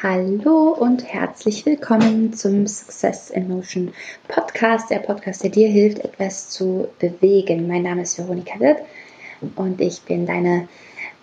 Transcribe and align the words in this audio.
Hallo 0.00 0.76
und 0.78 1.02
herzlich 1.12 1.66
willkommen 1.66 2.32
zum 2.32 2.68
Success 2.68 3.30
in 3.30 3.48
Motion 3.48 3.92
Podcast, 4.28 4.90
der 4.90 5.00
Podcast, 5.00 5.42
der 5.42 5.50
dir 5.50 5.66
hilft, 5.66 5.98
etwas 5.98 6.50
zu 6.50 6.86
bewegen. 7.00 7.66
Mein 7.66 7.82
Name 7.82 8.02
ist 8.02 8.16
Veronika 8.16 8.60
Wirth 8.60 8.78
und 9.56 9.80
ich 9.80 10.02
bin 10.02 10.24
deine 10.24 10.68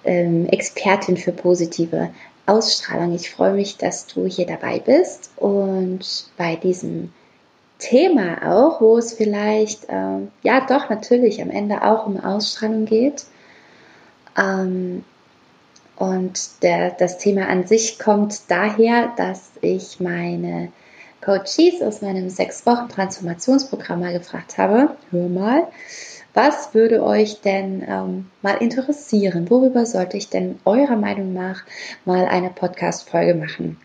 ähm, 0.03 0.45
Expertin 0.47 1.15
für 1.15 1.31
positive 1.31 2.09
Ausstrahlung. 2.47 3.15
Ich 3.15 3.31
freue 3.31 3.53
mich, 3.53 3.77
dass 3.77 4.07
du 4.07 4.25
hier 4.25 4.45
dabei 4.45 4.79
bist 4.79 5.31
und 5.37 6.29
bei 6.35 6.57
diesem 6.57 7.13
Thema 7.79 8.39
auch, 8.45 8.81
wo 8.81 8.97
es 8.97 9.13
vielleicht, 9.13 9.85
ähm, 9.87 10.31
ja 10.43 10.65
doch 10.65 10.89
natürlich 10.89 11.41
am 11.41 11.49
Ende 11.49 11.81
auch 11.81 12.07
um 12.07 12.19
Ausstrahlung 12.19 12.83
geht. 12.83 13.23
Ähm, 14.37 15.05
und 15.97 16.63
der, 16.63 16.91
das 16.91 17.17
Thema 17.17 17.47
an 17.47 17.65
sich 17.65 17.99
kommt 17.99 18.49
daher, 18.49 19.13
dass 19.17 19.51
ich 19.61 19.99
meine 19.99 20.71
Coaches 21.21 21.81
aus 21.81 22.01
meinem 22.01 22.29
sechs 22.29 22.65
Wochen 22.65 22.89
Transformationsprogramm 22.89 24.01
mal 24.01 24.13
gefragt 24.13 24.57
habe, 24.57 24.95
hör 25.11 25.29
mal, 25.29 25.67
was 26.33 26.73
würde 26.73 27.01
euch 27.01 27.41
denn 27.41 27.83
ähm, 27.87 28.29
mal 28.41 28.55
interessieren? 28.55 29.49
Worüber 29.49 29.85
sollte 29.85 30.17
ich 30.17 30.29
denn 30.29 30.59
eurer 30.65 30.97
Meinung 30.97 31.33
nach 31.33 31.63
mal 32.03 32.25
eine 32.25 32.49
Podcast-Folge 32.49 33.35
machen? 33.35 33.77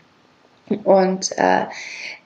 Und 0.83 1.31
äh, 1.37 1.65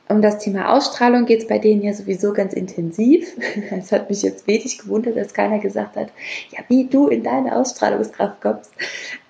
um 0.07 0.21
das 0.21 0.37
Thema 0.37 0.73
Ausstrahlung 0.73 1.25
geht 1.25 1.41
es 1.41 1.47
bei 1.47 1.57
denen 1.57 1.81
ja 1.81 1.93
sowieso 1.93 2.33
ganz 2.33 2.53
intensiv. 2.53 3.35
Es 3.71 3.91
hat 3.91 4.09
mich 4.09 4.21
jetzt 4.21 4.47
wenig 4.47 4.79
gewundert, 4.79 5.17
dass 5.17 5.33
keiner 5.33 5.59
gesagt 5.59 5.95
hat, 5.95 6.09
ja, 6.51 6.59
wie 6.67 6.85
du 6.85 7.07
in 7.07 7.23
deine 7.23 7.55
Ausstrahlungskraft 7.55 8.41
kommst. 8.41 8.71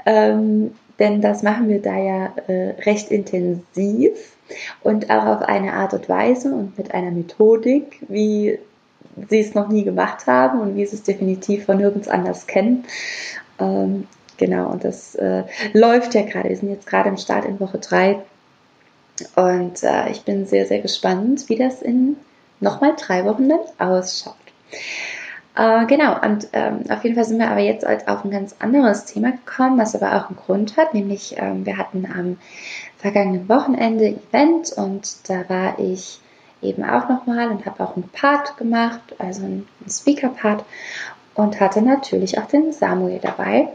Ähm, 0.05 0.71
denn 0.99 1.21
das 1.21 1.43
machen 1.43 1.67
wir 1.67 1.81
da 1.81 1.97
ja 1.97 2.33
äh, 2.47 2.81
recht 2.81 3.11
intensiv 3.11 4.11
und 4.83 5.09
auch 5.09 5.25
auf 5.25 5.41
eine 5.41 5.73
Art 5.73 5.93
und 5.93 6.07
Weise 6.07 6.53
und 6.53 6.77
mit 6.77 6.93
einer 6.93 7.11
Methodik, 7.11 7.99
wie 8.07 8.59
sie 9.29 9.39
es 9.39 9.53
noch 9.53 9.69
nie 9.69 9.83
gemacht 9.83 10.27
haben 10.27 10.59
und 10.59 10.75
wie 10.75 10.85
sie 10.85 10.95
es 10.95 11.03
definitiv 11.03 11.65
von 11.65 11.77
nirgends 11.77 12.07
anders 12.07 12.47
kennen. 12.47 12.85
Ähm, 13.59 14.07
genau, 14.37 14.71
und 14.71 14.83
das 14.83 15.15
äh, 15.15 15.43
läuft 15.73 16.15
ja 16.15 16.23
gerade. 16.23 16.49
Wir 16.49 16.57
sind 16.57 16.69
jetzt 16.69 16.87
gerade 16.87 17.09
im 17.09 17.17
Start 17.17 17.45
in 17.45 17.59
Woche 17.59 17.79
3 17.79 18.19
und 19.35 19.83
äh, 19.83 20.09
ich 20.09 20.23
bin 20.23 20.45
sehr, 20.45 20.65
sehr 20.65 20.81
gespannt, 20.81 21.47
wie 21.47 21.55
das 21.55 21.81
in 21.81 22.17
nochmal 22.59 22.95
drei 22.97 23.25
Wochen 23.25 23.49
dann 23.49 23.59
ausschaut. 23.77 24.35
Äh, 25.55 25.85
genau, 25.85 26.19
und 26.21 26.49
ähm, 26.51 26.83
auf 26.89 27.03
jeden 27.03 27.15
Fall 27.15 27.23
sind 27.23 27.39
wir 27.39 27.49
aber 27.49 27.61
jetzt 27.61 27.85
halt 27.85 28.07
auf 28.07 28.25
ein 28.25 28.31
ganz 28.31 28.55
anderes 28.59 29.05
Thema 29.05 29.31
gekommen, 29.31 29.77
was 29.77 29.95
aber 29.95 30.17
auch 30.17 30.27
einen 30.27 30.37
Grund 30.37 30.75
hat, 30.75 30.93
nämlich 30.93 31.35
ähm, 31.37 31.65
wir 31.65 31.77
hatten 31.77 32.05
am 32.05 32.37
vergangenen 32.97 33.47
Wochenende 33.47 34.07
Event 34.07 34.73
und 34.73 35.29
da 35.29 35.47
war 35.47 35.79
ich 35.79 36.19
eben 36.61 36.83
auch 36.83 37.07
nochmal 37.07 37.49
und 37.49 37.65
habe 37.65 37.83
auch 37.83 37.95
einen 37.95 38.09
Part 38.09 38.57
gemacht, 38.57 39.15
also 39.17 39.43
einen 39.43 39.67
Speaker-Part 39.87 40.65
und 41.35 41.59
hatte 41.59 41.81
natürlich 41.81 42.37
auch 42.37 42.47
den 42.47 42.73
Samuel 42.73 43.19
dabei. 43.19 43.69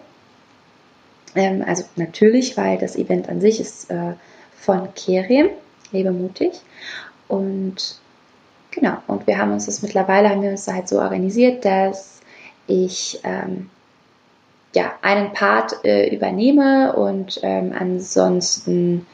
Ähm, 1.34 1.64
also 1.66 1.84
natürlich, 1.96 2.56
weil 2.58 2.76
das 2.76 2.96
Event 2.96 3.28
an 3.28 3.40
sich 3.40 3.60
ist 3.60 3.90
äh, 3.90 4.14
von 4.60 4.94
Kerem, 4.94 5.50
Lebe 5.92 6.12
mutig. 6.12 6.52
Und 7.28 8.00
Genau, 8.70 8.98
und 9.08 9.26
wir 9.26 9.38
haben 9.38 9.52
uns 9.52 9.66
das 9.66 9.82
mittlerweile, 9.82 10.28
haben 10.30 10.42
wir 10.42 10.50
uns 10.50 10.64
da 10.64 10.74
halt 10.74 10.88
so 10.88 11.00
organisiert, 11.00 11.64
dass 11.64 12.20
ich 12.66 13.20
ähm, 13.24 13.68
ja, 14.74 14.92
einen 15.02 15.32
Part 15.32 15.84
äh, 15.84 16.14
übernehme 16.14 16.92
und 16.92 17.40
ähm, 17.42 17.74
ansonsten 17.76 19.06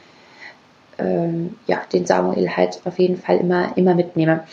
ähm, 0.99 1.57
ja, 1.67 1.83
den 1.93 2.07
Samuel 2.07 2.49
halt 2.57 2.81
auf 2.85 2.99
jeden 2.99 3.17
Fall 3.17 3.39
immer, 3.39 3.77
immer 3.77 3.95
mitnehme. 3.95 4.45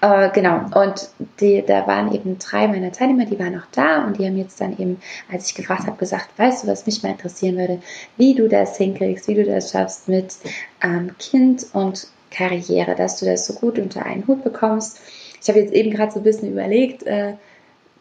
Äh, 0.00 0.30
genau, 0.30 0.60
und 0.74 1.10
die, 1.40 1.64
da 1.66 1.86
waren 1.86 2.14
eben 2.14 2.38
drei 2.38 2.68
meiner 2.68 2.92
Teilnehmer, 2.92 3.24
die 3.24 3.38
waren 3.38 3.58
auch 3.58 3.66
da 3.72 4.04
und 4.04 4.18
die 4.18 4.26
haben 4.26 4.36
jetzt 4.36 4.60
dann 4.60 4.78
eben, 4.78 5.00
als 5.30 5.48
ich 5.48 5.54
gefragt 5.54 5.86
habe, 5.86 5.96
gesagt, 5.96 6.28
weißt 6.36 6.64
du, 6.64 6.68
was 6.68 6.86
mich 6.86 7.02
mal 7.02 7.10
interessieren 7.10 7.56
würde, 7.56 7.80
wie 8.16 8.34
du 8.34 8.48
das 8.48 8.76
hinkriegst, 8.76 9.28
wie 9.28 9.34
du 9.34 9.44
das 9.44 9.72
schaffst 9.72 10.08
mit 10.08 10.36
ähm, 10.82 11.14
Kind 11.18 11.66
und 11.72 12.08
Karriere, 12.30 12.94
dass 12.94 13.18
du 13.18 13.26
das 13.26 13.46
so 13.46 13.54
gut 13.54 13.78
unter 13.78 14.04
einen 14.04 14.26
Hut 14.26 14.44
bekommst. 14.44 15.00
Ich 15.42 15.48
habe 15.48 15.60
jetzt 15.60 15.72
eben 15.72 15.90
gerade 15.90 16.12
so 16.12 16.20
ein 16.20 16.24
bisschen 16.24 16.52
überlegt, 16.52 17.04
äh, 17.04 17.34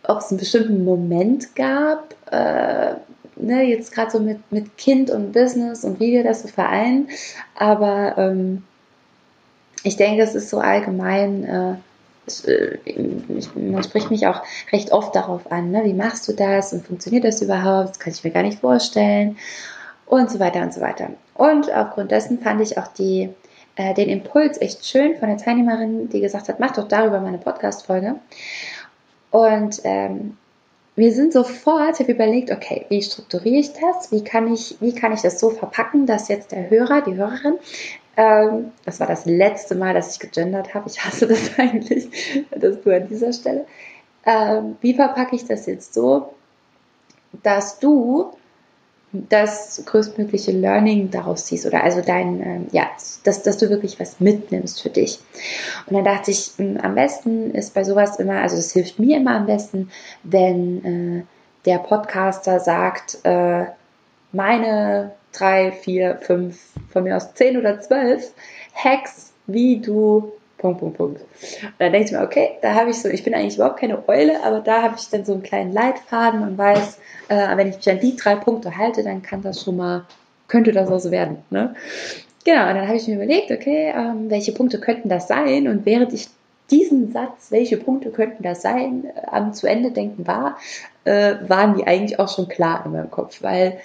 ob 0.03 0.19
es 0.19 0.29
einen 0.29 0.39
bestimmten 0.39 0.83
Moment 0.83 1.55
gab, 1.55 2.15
äh, 2.31 2.95
ne, 3.41 3.63
jetzt 3.63 3.93
gerade 3.93 4.11
so 4.11 4.19
mit, 4.19 4.51
mit 4.51 4.77
Kind 4.77 5.09
und 5.09 5.31
Business 5.31 5.83
und 5.83 5.99
wie 5.99 6.11
wir 6.11 6.23
das 6.23 6.41
so 6.41 6.47
vereinen. 6.47 7.09
Aber 7.55 8.17
ähm, 8.17 8.63
ich 9.83 9.95
denke, 9.95 10.21
es 10.21 10.35
ist 10.35 10.49
so 10.49 10.59
allgemein, 10.59 11.43
äh, 11.43 11.73
äh, 12.49 12.77
man 13.55 13.83
spricht 13.83 14.11
mich 14.11 14.27
auch 14.27 14.43
recht 14.71 14.91
oft 14.91 15.15
darauf 15.15 15.51
an, 15.51 15.71
ne? 15.71 15.83
wie 15.85 15.93
machst 15.93 16.27
du 16.27 16.33
das 16.33 16.73
und 16.73 16.85
funktioniert 16.85 17.23
das 17.23 17.41
überhaupt? 17.41 17.89
Das 17.89 17.99
kann 17.99 18.13
ich 18.13 18.23
mir 18.23 18.31
gar 18.31 18.43
nicht 18.43 18.59
vorstellen 18.59 19.37
und 20.05 20.29
so 20.29 20.39
weiter 20.39 20.61
und 20.61 20.73
so 20.73 20.81
weiter. 20.81 21.09
Und 21.35 21.71
aufgrund 21.71 22.11
dessen 22.11 22.39
fand 22.39 22.61
ich 22.61 22.77
auch 22.77 22.87
die 22.87 23.29
äh, 23.77 23.93
den 23.93 24.09
Impuls 24.09 24.59
echt 24.59 24.85
schön 24.85 25.15
von 25.17 25.29
der 25.29 25.37
Teilnehmerin, 25.37 26.09
die 26.09 26.19
gesagt 26.19 26.49
hat, 26.49 26.59
mach 26.59 26.71
doch 26.71 26.87
darüber 26.87 27.19
meine 27.19 27.37
Podcast-Folge. 27.37 28.15
Und 29.29 29.81
ähm, 29.83 30.37
wir 30.97 31.13
sind 31.13 31.31
sofort, 31.31 31.93
ich 31.93 31.99
habe 31.99 32.11
überlegt, 32.11 32.51
okay, 32.51 32.87
wie 32.89 33.03
strukturiere 33.03 33.59
ich 33.59 33.71
das? 33.73 34.11
Wie 34.11 34.23
kann 34.23 34.51
ich, 34.51 34.77
wie 34.79 34.95
kann 34.95 35.13
ich 35.13 35.21
das 35.21 35.39
so 35.39 35.51
verpacken, 35.51 36.07
dass 36.07 36.27
jetzt 36.27 36.51
der 36.51 36.71
Hörer, 36.71 37.01
die 37.01 37.15
Hörerin, 37.15 37.59
ähm, 38.17 38.71
das 38.83 38.99
war 38.99 39.05
das 39.05 39.25
letzte 39.25 39.75
Mal, 39.75 39.93
dass 39.93 40.13
ich 40.13 40.19
gegendert 40.19 40.73
habe, 40.73 40.89
ich 40.89 41.05
hasse 41.05 41.27
das 41.27 41.51
eigentlich, 41.59 42.09
das 42.49 42.83
nur 42.83 42.95
an 42.95 43.07
dieser 43.07 43.31
Stelle. 43.31 43.67
Ähm, 44.25 44.75
wie 44.81 44.95
verpacke 44.95 45.35
ich 45.35 45.45
das 45.45 45.67
jetzt 45.67 45.93
so, 45.93 46.33
dass 47.43 47.77
du 47.77 48.31
das 49.13 49.83
größtmögliche 49.85 50.51
Learning 50.51 51.09
daraus 51.11 51.45
ziehst 51.45 51.65
oder 51.65 51.83
also 51.83 52.01
dein, 52.01 52.41
ähm, 52.41 52.67
ja, 52.71 52.89
dass, 53.23 53.41
dass 53.41 53.57
du 53.57 53.69
wirklich 53.69 53.99
was 53.99 54.19
mitnimmst 54.19 54.81
für 54.81 54.89
dich. 54.89 55.19
Und 55.85 55.95
dann 55.95 56.03
dachte 56.03 56.31
ich, 56.31 56.51
mh, 56.57 56.81
am 56.81 56.95
besten 56.95 57.51
ist 57.51 57.73
bei 57.73 57.83
sowas 57.83 58.19
immer, 58.19 58.41
also 58.41 58.57
das 58.57 58.73
hilft 58.73 58.99
mir 58.99 59.17
immer 59.17 59.35
am 59.35 59.45
besten, 59.45 59.91
wenn 60.23 60.85
äh, 60.85 61.23
der 61.65 61.79
Podcaster 61.79 62.59
sagt, 62.59 63.19
äh, 63.23 63.65
meine 64.33 65.11
drei, 65.31 65.71
vier, 65.71 66.17
fünf, 66.21 66.59
von 66.89 67.03
mir 67.03 67.15
aus 67.15 67.33
zehn 67.33 67.57
oder 67.57 67.79
zwölf 67.79 68.33
Hacks, 68.73 69.31
wie 69.47 69.79
du 69.79 70.33
Punkt, 70.57 70.79
Punkt, 70.79 70.97
Punkt. 70.97 71.21
Und 71.21 71.73
dann 71.77 71.91
denke 71.91 72.07
ich 72.07 72.11
mir, 72.11 72.23
okay, 72.23 72.57
da 72.61 72.73
habe 72.73 72.89
ich 72.89 72.99
so, 72.99 73.09
ich 73.09 73.23
bin 73.23 73.33
eigentlich 73.33 73.55
überhaupt 73.55 73.79
keine 73.79 74.07
Eule, 74.07 74.43
aber 74.43 74.59
da 74.59 74.81
habe 74.81 74.95
ich 74.97 75.09
dann 75.09 75.23
so 75.23 75.33
einen 75.33 75.43
kleinen 75.43 75.71
Leitfaden 75.71 76.41
und 76.41 76.57
weiß, 76.57 76.99
äh, 77.29 77.57
wenn 77.57 77.69
ich 77.69 77.77
mich 77.77 77.89
an 77.89 77.99
die 77.99 78.15
drei 78.15 78.35
Punkte 78.35 78.75
halte, 78.75 79.03
dann 79.03 79.21
kann 79.21 79.43
das 79.43 79.63
schon 79.63 79.77
mal, 79.77 80.05
könnte 80.47 80.71
das 80.71 80.89
auch 80.89 80.99
so 80.99 81.11
werden. 81.11 81.37
Ne? 81.51 81.75
Genau, 82.43 82.69
und 82.69 82.75
dann 82.75 82.87
habe 82.87 82.97
ich 82.97 83.07
mir 83.07 83.15
überlegt, 83.15 83.51
okay, 83.51 83.93
ähm, 83.95 84.29
welche 84.29 84.51
Punkte 84.51 84.79
könnten 84.79 85.09
das 85.09 85.27
sein? 85.27 85.67
Und 85.67 85.85
während 85.85 86.13
ich 86.13 86.27
diesen 86.71 87.11
Satz, 87.11 87.51
welche 87.51 87.77
Punkte 87.77 88.09
könnten 88.09 88.41
das 88.41 88.61
sein, 88.61 89.05
äh, 89.05 89.27
am 89.27 89.53
zu 89.53 89.67
Ende 89.67 89.91
denken 89.91 90.25
war, 90.25 90.57
äh, 91.03 91.35
waren 91.47 91.75
die 91.75 91.85
eigentlich 91.85 92.19
auch 92.19 92.33
schon 92.33 92.47
klar 92.47 92.83
in 92.85 92.93
meinem 92.93 93.11
Kopf, 93.11 93.43
weil 93.43 93.79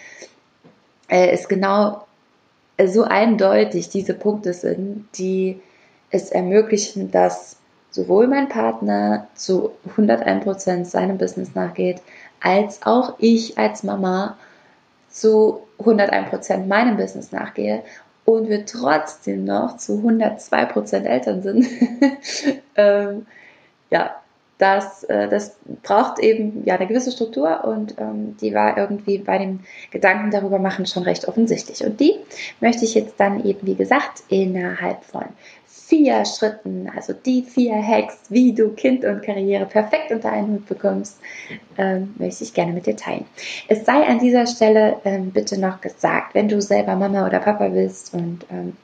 äh, 1.09 1.31
es 1.31 1.49
genau 1.49 2.05
so 2.85 3.05
eindeutig 3.05 3.91
diese 3.91 4.15
Punkte 4.15 4.55
sind, 4.55 5.07
die 5.19 5.61
es 6.13 6.31
ermöglichen, 6.31 7.11
dass 7.11 7.57
sowohl 7.91 8.27
mein 8.27 8.49
Partner 8.49 9.27
zu 9.35 9.73
101% 9.97 10.85
seinem 10.85 11.19
Business 11.19 11.55
nachgeht, 11.55 12.01
als 12.41 12.83
auch 12.85 13.15
ich 13.19 13.59
als 13.59 13.83
Mama 13.83 14.37
zu 15.11 15.61
101% 15.79 16.67
meinem 16.67 16.97
Business 16.97 17.33
nachgehe 17.33 17.83
und 18.25 18.49
wir 18.49 18.65
trotzdem 18.67 19.45
noch 19.45 19.77
zu 19.77 19.95
102% 19.95 21.05
Eltern 21.05 21.43
sind. 21.43 21.67
ähm, 22.77 23.27
ja, 23.91 24.15
das, 24.59 25.03
äh, 25.05 25.29
das 25.29 25.57
braucht 25.83 26.21
eben 26.21 26.63
ja 26.65 26.77
eine 26.77 26.87
gewisse 26.87 27.11
Struktur 27.11 27.65
und 27.65 27.97
ähm, 27.99 28.37
die 28.41 28.55
war 28.55 28.79
irgendwie 28.79 29.19
bei 29.19 29.39
dem 29.39 29.61
Gedanken 29.91 30.31
darüber 30.31 30.61
machen 30.61 30.87
schon 30.87 31.03
recht 31.03 31.27
offensichtlich. 31.27 31.85
Und 31.85 31.99
die 31.99 32.15
möchte 32.61 32.85
ich 32.85 32.95
jetzt 32.95 33.19
dann 33.19 33.45
eben, 33.45 33.67
wie 33.67 33.75
gesagt, 33.75 34.23
innerhalb 34.29 35.03
von 35.05 35.25
vier 35.93 36.25
Schritten, 36.25 36.91
also 36.97 37.13
die 37.13 37.43
vier 37.43 37.75
Hacks, 37.87 38.17
wie 38.31 38.55
du 38.55 38.71
Kind 38.71 39.05
und 39.05 39.23
Karriere 39.23 39.67
perfekt 39.67 40.11
unter 40.11 40.33
einen 40.33 40.55
Hut 40.55 40.67
bekommst, 40.67 41.19
ähm, 41.77 42.15
möchte 42.17 42.45
ich 42.45 42.55
gerne 42.55 42.73
mit 42.73 42.87
dir 42.87 42.97
teilen. 42.97 43.27
Es 43.69 43.85
sei 43.85 44.07
an 44.07 44.19
dieser 44.19 44.47
Stelle 44.47 44.97
ähm, 45.05 45.33
bitte 45.33 45.61
noch 45.61 45.83
gesagt, 45.83 46.35
wenn 46.35 46.49
du 46.49 46.63
selber 46.63 46.97
Mama 46.97 47.27
oder 47.27 47.41
Papa 47.41 47.69
bist 47.69 48.15
und 48.15 48.47
ähm, 48.51 48.75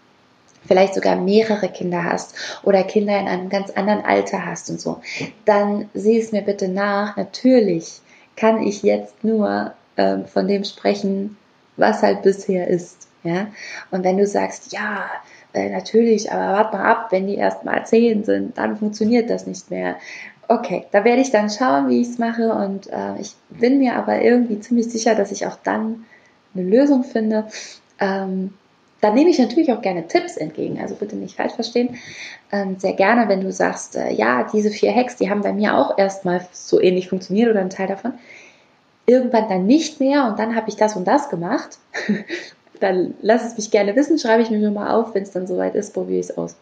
vielleicht 0.66 0.92
sogar 0.92 1.16
mehrere 1.16 1.70
Kinder 1.70 2.04
hast 2.04 2.34
oder 2.62 2.82
Kinder 2.82 3.18
in 3.18 3.26
einem 3.26 3.48
ganz 3.48 3.70
anderen 3.70 4.04
Alter 4.04 4.44
hast 4.44 4.68
und 4.68 4.78
so, 4.78 5.00
dann 5.46 5.88
sieh 5.94 6.18
es 6.18 6.32
mir 6.32 6.42
bitte 6.42 6.68
nach. 6.68 7.16
Natürlich 7.16 8.02
kann 8.36 8.60
ich 8.60 8.82
jetzt 8.82 9.24
nur 9.24 9.72
ähm, 9.96 10.26
von 10.26 10.46
dem 10.46 10.62
sprechen, 10.64 11.38
was 11.78 12.02
halt 12.02 12.20
bisher 12.20 12.68
ist. 12.68 13.08
Ja? 13.22 13.46
Und 13.90 14.04
wenn 14.04 14.18
du 14.18 14.26
sagst, 14.26 14.72
ja, 14.74 15.08
äh, 15.54 15.70
natürlich, 15.70 16.30
aber 16.30 16.58
warte 16.58 16.76
mal 16.76 16.84
ab, 16.84 17.08
wenn 17.10 17.26
die 17.26 17.36
erst 17.36 17.64
mal 17.64 17.84
zehn 17.86 18.24
sind, 18.24 18.58
dann 18.58 18.76
funktioniert 18.76 19.30
das 19.30 19.46
nicht 19.46 19.70
mehr. 19.70 19.96
Okay, 20.46 20.86
da 20.92 21.04
werde 21.04 21.20
ich 21.20 21.30
dann 21.30 21.50
schauen, 21.50 21.88
wie 21.88 22.00
ich 22.00 22.08
es 22.08 22.18
mache 22.18 22.52
und 22.52 22.86
äh, 22.88 23.20
ich 23.20 23.34
bin 23.50 23.78
mir 23.78 23.96
aber 23.96 24.22
irgendwie 24.22 24.60
ziemlich 24.60 24.90
sicher, 24.90 25.14
dass 25.14 25.32
ich 25.32 25.46
auch 25.46 25.56
dann 25.62 26.06
eine 26.54 26.64
Lösung 26.64 27.04
finde. 27.04 27.46
Ähm, 28.00 28.54
dann 29.00 29.14
nehme 29.14 29.30
ich 29.30 29.38
natürlich 29.38 29.72
auch 29.72 29.82
gerne 29.82 30.06
Tipps 30.06 30.36
entgegen, 30.36 30.80
also 30.80 30.94
bitte 30.94 31.16
nicht 31.16 31.36
falsch 31.36 31.54
verstehen. 31.54 31.98
Ähm, 32.50 32.76
sehr 32.78 32.94
gerne, 32.94 33.28
wenn 33.28 33.42
du 33.42 33.52
sagst, 33.52 33.96
äh, 33.96 34.12
ja, 34.12 34.48
diese 34.52 34.70
vier 34.70 34.94
Hacks, 34.94 35.16
die 35.16 35.30
haben 35.30 35.42
bei 35.42 35.52
mir 35.52 35.76
auch 35.76 35.98
erstmal 35.98 36.46
so 36.52 36.80
ähnlich 36.80 37.08
funktioniert 37.08 37.50
oder 37.50 37.60
ein 37.60 37.70
Teil 37.70 37.86
davon. 37.86 38.14
Irgendwann 39.06 39.48
dann 39.48 39.66
nicht 39.66 40.00
mehr 40.00 40.26
und 40.26 40.38
dann 40.38 40.56
habe 40.56 40.68
ich 40.68 40.76
das 40.76 40.96
und 40.96 41.06
das 41.06 41.28
gemacht. 41.28 41.78
dann 42.80 43.14
lass 43.22 43.44
es 43.44 43.56
mich 43.56 43.70
gerne 43.70 43.96
wissen, 43.96 44.18
schreibe 44.18 44.42
ich 44.42 44.50
mir 44.50 44.70
mal 44.70 44.94
auf, 44.94 45.14
wenn 45.14 45.22
es 45.22 45.30
dann 45.30 45.46
soweit 45.46 45.74
ist, 45.74 45.94
probiere 45.94 46.20
ich 46.20 46.30
es 46.30 46.38
aus. 46.38 46.56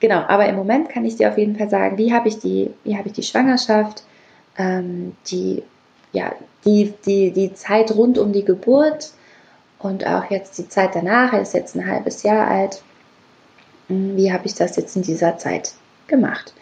Genau, 0.00 0.20
aber 0.26 0.46
im 0.46 0.56
Moment 0.56 0.88
kann 0.88 1.04
ich 1.04 1.16
dir 1.16 1.28
auf 1.28 1.38
jeden 1.38 1.56
Fall 1.56 1.70
sagen, 1.70 1.98
wie 1.98 2.12
habe 2.12 2.28
ich 2.28 2.38
die, 2.38 2.70
wie 2.84 2.96
habe 2.96 3.08
ich 3.08 3.14
die 3.14 3.22
Schwangerschaft, 3.22 4.02
ähm, 4.56 5.16
die, 5.26 5.62
ja, 6.12 6.32
die, 6.64 6.94
die, 7.06 7.30
die 7.30 7.54
Zeit 7.54 7.92
rund 7.92 8.18
um 8.18 8.32
die 8.32 8.44
Geburt 8.44 9.12
und 9.78 10.06
auch 10.06 10.30
jetzt 10.30 10.58
die 10.58 10.68
Zeit 10.68 10.94
danach, 10.94 11.32
er 11.32 11.42
ist 11.42 11.54
jetzt 11.54 11.74
ein 11.74 11.86
halbes 11.86 12.22
Jahr 12.22 12.46
alt, 12.46 12.82
hm, 13.88 14.16
wie 14.16 14.32
habe 14.32 14.46
ich 14.46 14.54
das 14.54 14.76
jetzt 14.76 14.96
in 14.96 15.02
dieser 15.02 15.38
Zeit 15.38 15.72
gemacht? 16.06 16.54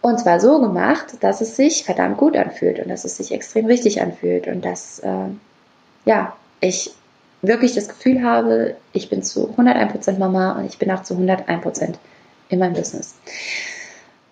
Und 0.00 0.20
zwar 0.20 0.40
so 0.40 0.60
gemacht, 0.60 1.16
dass 1.20 1.40
es 1.40 1.56
sich 1.56 1.84
verdammt 1.84 2.18
gut 2.18 2.36
anfühlt 2.36 2.78
und 2.78 2.88
dass 2.88 3.04
es 3.04 3.16
sich 3.16 3.32
extrem 3.32 3.66
richtig 3.66 4.00
anfühlt 4.00 4.46
und 4.46 4.64
dass 4.64 5.00
äh, 5.00 5.28
ja, 6.04 6.36
ich 6.60 6.92
wirklich 7.42 7.74
das 7.74 7.88
Gefühl 7.88 8.22
habe, 8.22 8.76
ich 8.92 9.10
bin 9.10 9.22
zu 9.22 9.54
101% 9.56 10.18
Mama 10.18 10.52
und 10.52 10.64
ich 10.64 10.78
bin 10.78 10.90
auch 10.90 11.02
zu 11.02 11.14
101% 11.14 11.94
in 12.48 12.58
meinem 12.58 12.74
Business. 12.74 13.14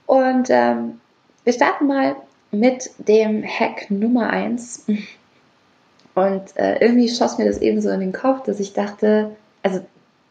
Und 0.06 0.48
ähm, 0.50 1.00
wir 1.44 1.52
starten 1.52 1.86
mal 1.86 2.16
mit 2.50 2.90
dem 2.98 3.44
Hack 3.44 3.90
Nummer 3.90 4.30
1. 4.30 4.86
Und 6.14 6.56
äh, 6.56 6.78
irgendwie 6.78 7.08
schoss 7.08 7.38
mir 7.38 7.44
das 7.44 7.58
eben 7.58 7.80
so 7.80 7.90
in 7.90 8.00
den 8.00 8.12
Kopf, 8.12 8.44
dass 8.44 8.58
ich 8.58 8.72
dachte, 8.72 9.36
also 9.62 9.84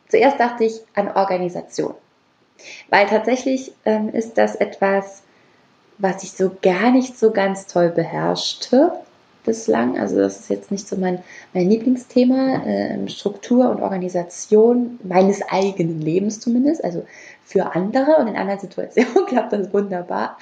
zuerst 0.09 0.39
dachte 0.39 0.63
ich 0.63 0.81
an 0.95 1.11
Organisation. 1.11 1.93
Weil 2.89 3.05
tatsächlich 3.05 3.71
ähm, 3.85 4.09
ist 4.09 4.37
das 4.37 4.55
etwas, 4.55 5.21
was 5.97 6.23
ich 6.23 6.31
so 6.31 6.51
gar 6.61 6.89
nicht 6.91 7.17
so 7.17 7.31
ganz 7.31 7.67
toll 7.67 7.89
beherrschte 7.89 8.93
bislang. 9.45 9.97
Also 9.99 10.17
das 10.17 10.39
ist 10.39 10.49
jetzt 10.49 10.71
nicht 10.71 10.87
so 10.87 10.97
mein, 10.97 11.19
mein 11.53 11.69
Lieblingsthema, 11.69 12.65
äh, 12.65 13.07
Struktur 13.07 13.69
und 13.69 13.81
Organisation 13.81 14.99
meines 15.03 15.41
eigenen 15.49 16.01
Lebens 16.01 16.39
zumindest. 16.39 16.83
Also 16.83 17.05
für 17.43 17.75
andere 17.75 18.17
und 18.17 18.27
in 18.27 18.35
anderen 18.35 18.59
Situationen 18.59 19.25
klappt 19.27 19.53
das 19.53 19.71
wunderbar. 19.73 20.37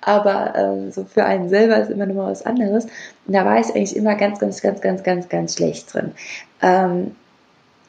Aber 0.00 0.56
äh, 0.56 0.90
so 0.92 1.04
für 1.04 1.24
einen 1.24 1.48
selber 1.48 1.78
ist 1.78 1.90
immer 1.90 2.06
noch 2.06 2.14
mal 2.14 2.30
was 2.30 2.46
anderes. 2.46 2.84
Und 3.26 3.34
da 3.34 3.44
war 3.44 3.58
ich 3.58 3.66
eigentlich 3.74 3.96
immer 3.96 4.14
ganz, 4.14 4.38
ganz, 4.38 4.62
ganz, 4.62 4.80
ganz, 4.80 5.02
ganz, 5.02 5.28
ganz 5.28 5.56
schlecht 5.56 5.92
drin. 5.92 6.12
Ähm, 6.62 7.16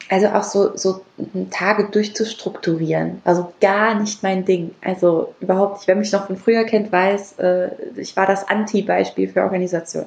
also 0.08 0.28
auch 0.28 0.44
so, 0.44 0.76
so 0.76 1.02
Tage 1.50 1.88
durchzustrukturieren. 1.90 3.20
Also 3.24 3.52
gar 3.60 3.98
nicht 3.98 4.22
mein 4.22 4.44
Ding. 4.44 4.74
Also 4.82 5.34
überhaupt 5.40 5.78
nicht. 5.78 5.88
Wer 5.88 5.96
mich 5.96 6.12
noch 6.12 6.26
von 6.26 6.36
früher 6.36 6.64
kennt, 6.64 6.92
weiß, 6.92 7.38
äh, 7.38 7.70
ich 7.96 8.16
war 8.16 8.26
das 8.26 8.48
Anti-Beispiel 8.48 9.28
für 9.28 9.42
Organisation. 9.42 10.06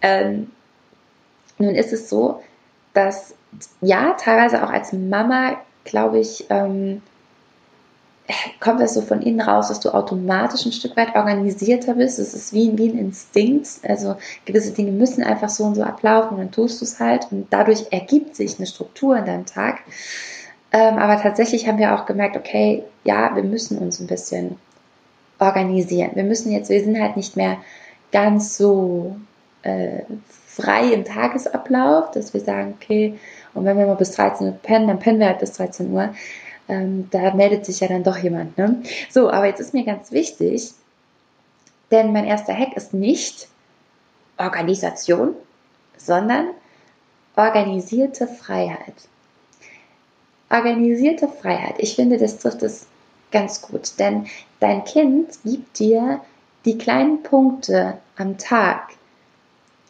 Ähm, 0.00 0.50
nun 1.58 1.74
ist 1.74 1.92
es 1.92 2.08
so, 2.08 2.42
dass 2.94 3.34
ja, 3.80 4.14
teilweise 4.14 4.64
auch 4.64 4.70
als 4.70 4.92
Mama, 4.92 5.60
glaube 5.84 6.18
ich, 6.18 6.46
ähm, 6.48 7.02
kommt 8.60 8.80
das 8.80 8.94
so 8.94 9.02
von 9.02 9.22
innen 9.22 9.40
raus, 9.40 9.68
dass 9.68 9.80
du 9.80 9.92
automatisch 9.92 10.66
ein 10.66 10.72
Stück 10.72 10.96
weit 10.96 11.14
organisierter 11.14 11.94
bist. 11.94 12.18
Es 12.18 12.34
ist 12.34 12.52
wie, 12.52 12.76
wie 12.78 12.88
ein 12.88 12.98
Instinkt. 12.98 13.68
Also 13.86 14.16
gewisse 14.44 14.72
Dinge 14.72 14.92
müssen 14.92 15.22
einfach 15.22 15.48
so 15.48 15.64
und 15.64 15.74
so 15.74 15.82
ablaufen 15.82 16.36
und 16.36 16.38
dann 16.38 16.52
tust 16.52 16.80
du 16.80 16.84
es 16.84 17.00
halt. 17.00 17.26
Und 17.30 17.46
dadurch 17.50 17.86
ergibt 17.90 18.36
sich 18.36 18.58
eine 18.58 18.66
Struktur 18.66 19.16
in 19.16 19.26
deinem 19.26 19.46
Tag. 19.46 19.80
Ähm, 20.72 20.98
aber 20.98 21.20
tatsächlich 21.20 21.68
haben 21.68 21.78
wir 21.78 21.94
auch 21.94 22.06
gemerkt, 22.06 22.36
okay, 22.36 22.84
ja, 23.04 23.34
wir 23.34 23.42
müssen 23.42 23.78
uns 23.78 24.00
ein 24.00 24.06
bisschen 24.06 24.56
organisieren. 25.38 26.12
Wir 26.14 26.24
müssen 26.24 26.52
jetzt, 26.52 26.70
wir 26.70 26.82
sind 26.82 27.00
halt 27.00 27.16
nicht 27.16 27.36
mehr 27.36 27.58
ganz 28.10 28.56
so 28.56 29.16
äh, 29.62 30.02
frei 30.46 30.92
im 30.92 31.04
Tagesablauf, 31.04 32.10
dass 32.12 32.32
wir 32.34 32.40
sagen, 32.40 32.74
okay, 32.80 33.18
und 33.54 33.64
wenn 33.64 33.78
wir 33.78 33.86
mal 33.86 33.96
bis 33.96 34.12
13 34.12 34.46
Uhr 34.46 34.52
pennen, 34.62 34.88
dann 34.88 34.98
pennen 34.98 35.18
wir 35.18 35.28
halt 35.28 35.40
bis 35.40 35.52
13 35.52 35.92
Uhr. 35.92 36.14
Ähm, 36.68 37.08
da 37.10 37.34
meldet 37.34 37.66
sich 37.66 37.80
ja 37.80 37.88
dann 37.88 38.04
doch 38.04 38.18
jemand. 38.18 38.56
Ne? 38.56 38.82
So, 39.10 39.30
aber 39.30 39.46
jetzt 39.46 39.60
ist 39.60 39.74
mir 39.74 39.84
ganz 39.84 40.12
wichtig, 40.12 40.72
denn 41.90 42.12
mein 42.12 42.24
erster 42.24 42.56
Hack 42.56 42.76
ist 42.76 42.94
nicht 42.94 43.48
Organisation, 44.38 45.34
sondern 45.96 46.48
organisierte 47.36 48.26
Freiheit. 48.26 48.94
Organisierte 50.50 51.28
Freiheit. 51.28 51.74
Ich 51.78 51.96
finde, 51.96 52.18
das 52.18 52.38
trifft 52.38 52.62
es 52.62 52.86
ganz 53.30 53.62
gut, 53.62 53.98
denn 53.98 54.26
dein 54.60 54.84
Kind 54.84 55.38
gibt 55.44 55.78
dir 55.78 56.20
die 56.64 56.78
kleinen 56.78 57.22
Punkte 57.22 57.98
am 58.16 58.38
Tag, 58.38 58.90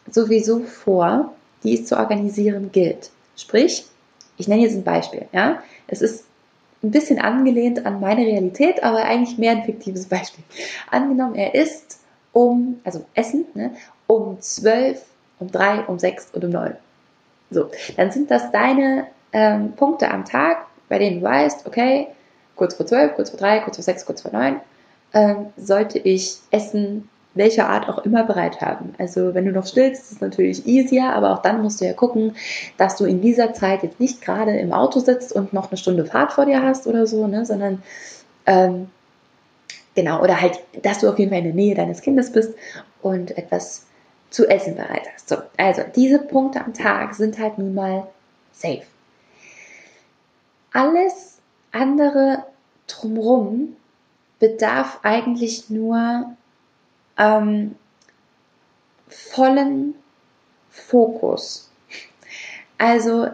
sowieso 0.09 0.59
vor, 0.61 1.33
die 1.63 1.75
es 1.75 1.85
zu 1.85 1.97
organisieren 1.97 2.71
gilt. 2.71 3.11
Sprich, 3.35 3.85
ich 4.37 4.47
nenne 4.47 4.63
jetzt 4.63 4.75
ein 4.75 4.83
Beispiel. 4.83 5.27
Ja? 5.31 5.61
Es 5.87 6.01
ist 6.01 6.25
ein 6.83 6.91
bisschen 6.91 7.19
angelehnt 7.19 7.85
an 7.85 7.99
meine 7.99 8.25
Realität, 8.25 8.83
aber 8.83 9.03
eigentlich 9.03 9.37
mehr 9.37 9.51
ein 9.51 9.63
fiktives 9.63 10.07
Beispiel. 10.07 10.43
Angenommen, 10.91 11.35
er 11.35 11.55
isst 11.55 11.99
um, 12.33 12.79
also 12.83 13.05
Essen, 13.13 13.45
ne, 13.53 13.71
um 14.07 14.39
12, 14.39 15.01
um 15.39 15.51
3, 15.51 15.85
um 15.85 15.97
6 15.97 16.31
und 16.33 16.43
um 16.43 16.51
9. 16.51 16.75
So, 17.51 17.69
dann 17.95 18.11
sind 18.11 18.29
das 18.31 18.51
deine 18.51 19.07
ähm, 19.31 19.73
Punkte 19.73 20.11
am 20.11 20.25
Tag, 20.25 20.65
bei 20.89 20.99
denen 20.99 21.21
du 21.21 21.25
weißt, 21.25 21.65
okay, 21.65 22.07
kurz 22.55 22.75
vor 22.75 22.85
12, 22.85 23.15
kurz 23.15 23.29
vor 23.29 23.39
3, 23.39 23.59
kurz 23.59 23.77
vor 23.77 23.83
6, 23.83 24.05
kurz 24.05 24.21
vor 24.21 24.31
9, 24.31 24.59
ähm, 25.13 25.47
sollte 25.55 25.99
ich 25.99 26.37
Essen 26.51 27.07
welcher 27.35 27.67
Art 27.67 27.89
auch 27.89 28.05
immer 28.05 28.23
bereit 28.23 28.61
haben. 28.61 28.93
Also 28.97 29.33
wenn 29.33 29.45
du 29.45 29.51
noch 29.51 29.65
stillst, 29.65 30.03
ist 30.03 30.11
es 30.13 30.21
natürlich 30.21 30.67
easier, 30.67 31.13
aber 31.13 31.33
auch 31.33 31.41
dann 31.41 31.61
musst 31.61 31.81
du 31.81 31.85
ja 31.85 31.93
gucken, 31.93 32.35
dass 32.77 32.95
du 32.95 33.05
in 33.05 33.21
dieser 33.21 33.53
Zeit 33.53 33.83
jetzt 33.83 33.99
nicht 33.99 34.21
gerade 34.21 34.55
im 34.57 34.71
Auto 34.71 34.99
sitzt 34.99 35.33
und 35.33 35.53
noch 35.53 35.71
eine 35.71 35.77
Stunde 35.77 36.05
Fahrt 36.05 36.33
vor 36.33 36.45
dir 36.45 36.61
hast 36.61 36.85
oder 36.85 37.07
so, 37.07 37.27
ne, 37.27 37.45
sondern 37.45 37.81
ähm, 38.45 38.89
genau, 39.95 40.21
oder 40.21 40.41
halt, 40.41 40.59
dass 40.83 40.99
du 40.99 41.09
auf 41.09 41.17
jeden 41.17 41.31
Fall 41.31 41.39
in 41.39 41.45
der 41.45 41.53
Nähe 41.53 41.75
deines 41.75 42.01
Kindes 42.01 42.31
bist 42.31 42.53
und 43.01 43.35
etwas 43.37 43.87
zu 44.29 44.47
essen 44.47 44.75
bereit 44.75 45.07
hast. 45.13 45.29
So, 45.29 45.37
also 45.57 45.83
diese 45.95 46.19
Punkte 46.19 46.63
am 46.63 46.73
Tag 46.73 47.15
sind 47.15 47.39
halt 47.39 47.57
nun 47.57 47.73
mal 47.73 48.07
safe. 48.51 48.83
Alles 50.71 51.37
andere 51.71 52.43
drumrum 52.87 53.75
bedarf 54.39 54.99
eigentlich 55.03 55.69
nur 55.69 56.35
ähm, 57.17 57.75
vollen 59.07 59.95
Fokus. 60.69 61.69
Also 62.77 63.27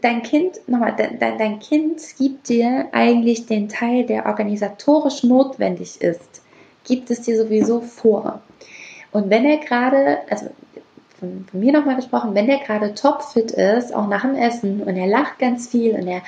dein 0.00 0.22
Kind, 0.22 0.68
nochmal, 0.68 0.94
dein, 0.96 1.18
dein 1.18 1.58
Kind 1.58 2.00
gibt 2.18 2.48
dir 2.48 2.88
eigentlich 2.92 3.46
den 3.46 3.68
Teil, 3.68 4.04
der 4.06 4.26
organisatorisch 4.26 5.24
notwendig 5.24 6.00
ist, 6.00 6.42
gibt 6.84 7.10
es 7.10 7.22
dir 7.22 7.36
sowieso 7.36 7.80
vor. 7.80 8.42
Und 9.10 9.30
wenn 9.30 9.44
er 9.44 9.58
gerade, 9.58 10.18
also 10.30 10.50
von, 11.18 11.46
von 11.50 11.60
mir 11.60 11.72
nochmal 11.72 11.96
gesprochen, 11.96 12.34
wenn 12.34 12.46
der 12.46 12.58
gerade 12.58 12.94
topfit 12.94 13.52
ist, 13.52 13.94
auch 13.94 14.08
nach 14.08 14.22
dem 14.22 14.34
Essen 14.34 14.82
und 14.82 14.96
er 14.96 15.06
lacht 15.06 15.38
ganz 15.38 15.68
viel 15.68 15.94
und 15.94 16.06
er, 16.06 16.22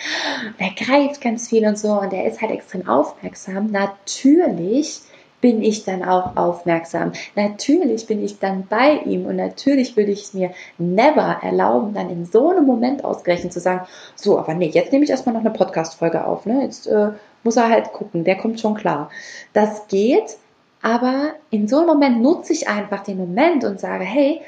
er 0.58 0.70
greift 0.70 1.20
ganz 1.20 1.49
viel 1.49 1.66
und 1.66 1.78
so 1.78 1.92
und 1.92 2.12
er 2.12 2.26
ist 2.26 2.40
halt 2.40 2.52
extrem 2.52 2.88
aufmerksam, 2.88 3.70
natürlich 3.70 5.00
bin 5.44 5.62
ich 5.62 5.84
dann 5.84 6.02
auch 6.02 6.38
aufmerksam. 6.38 7.12
Natürlich 7.36 8.06
bin 8.06 8.24
ich 8.24 8.38
dann 8.38 8.66
bei 8.66 8.94
ihm 9.04 9.26
und 9.26 9.36
natürlich 9.36 9.94
würde 9.94 10.10
ich 10.10 10.22
es 10.22 10.32
mir 10.32 10.52
never 10.78 11.36
erlauben, 11.42 11.92
dann 11.92 12.08
in 12.08 12.24
so 12.24 12.48
einem 12.48 12.64
Moment 12.64 13.04
ausgerechnet 13.04 13.52
zu 13.52 13.60
sagen, 13.60 13.86
so, 14.14 14.38
aber 14.38 14.54
nee, 14.54 14.70
jetzt 14.70 14.90
nehme 14.90 15.04
ich 15.04 15.10
erstmal 15.10 15.34
noch 15.34 15.42
eine 15.42 15.50
Podcast-Folge 15.50 16.26
auf. 16.26 16.46
Ne? 16.46 16.62
Jetzt 16.62 16.86
äh, 16.86 17.10
muss 17.42 17.58
er 17.58 17.68
halt 17.68 17.92
gucken, 17.92 18.24
der 18.24 18.38
kommt 18.38 18.58
schon 18.58 18.72
klar. 18.72 19.10
Das 19.52 19.86
geht, 19.88 20.38
aber 20.80 21.34
in 21.50 21.68
so 21.68 21.76
einem 21.76 21.88
Moment 21.88 22.22
nutze 22.22 22.54
ich 22.54 22.66
einfach 22.66 23.02
den 23.02 23.18
Moment 23.18 23.64
und 23.64 23.78
sage, 23.78 24.04
hey, 24.04 24.40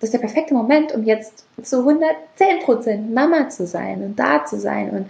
das 0.00 0.08
ist 0.08 0.12
der 0.12 0.18
perfekte 0.18 0.52
Moment, 0.52 0.92
um 0.92 1.04
jetzt 1.04 1.46
zu 1.62 1.88
110% 1.88 3.10
Mama 3.10 3.48
zu 3.48 3.66
sein 3.66 4.04
und 4.04 4.18
da 4.18 4.44
zu 4.44 4.60
sein 4.60 4.90
und 4.90 5.06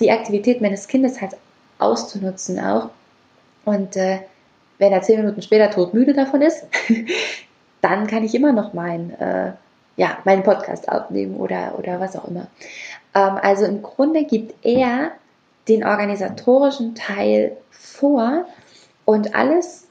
die 0.00 0.10
Aktivität 0.10 0.62
meines 0.62 0.88
Kindes 0.88 1.20
halt 1.20 1.36
auszunutzen 1.78 2.58
auch. 2.58 2.88
Und 3.66 3.94
äh, 3.94 4.20
wenn 4.78 4.92
er 4.92 5.02
zehn 5.02 5.20
Minuten 5.20 5.42
später 5.42 5.70
todmüde 5.70 6.12
davon 6.12 6.42
ist, 6.42 6.66
dann 7.80 8.06
kann 8.06 8.24
ich 8.24 8.34
immer 8.34 8.52
noch 8.52 8.72
mein, 8.72 9.18
äh, 9.18 9.52
ja, 9.96 10.18
meinen 10.24 10.42
Podcast 10.42 10.88
aufnehmen 10.88 11.36
oder, 11.36 11.78
oder 11.78 12.00
was 12.00 12.16
auch 12.16 12.28
immer. 12.28 12.46
Ähm, 13.14 13.38
also 13.42 13.64
im 13.64 13.82
Grunde 13.82 14.24
gibt 14.24 14.54
er 14.64 15.12
den 15.68 15.84
organisatorischen 15.84 16.94
Teil 16.94 17.56
vor 17.70 18.46
und 19.04 19.34
alles, 19.34 19.86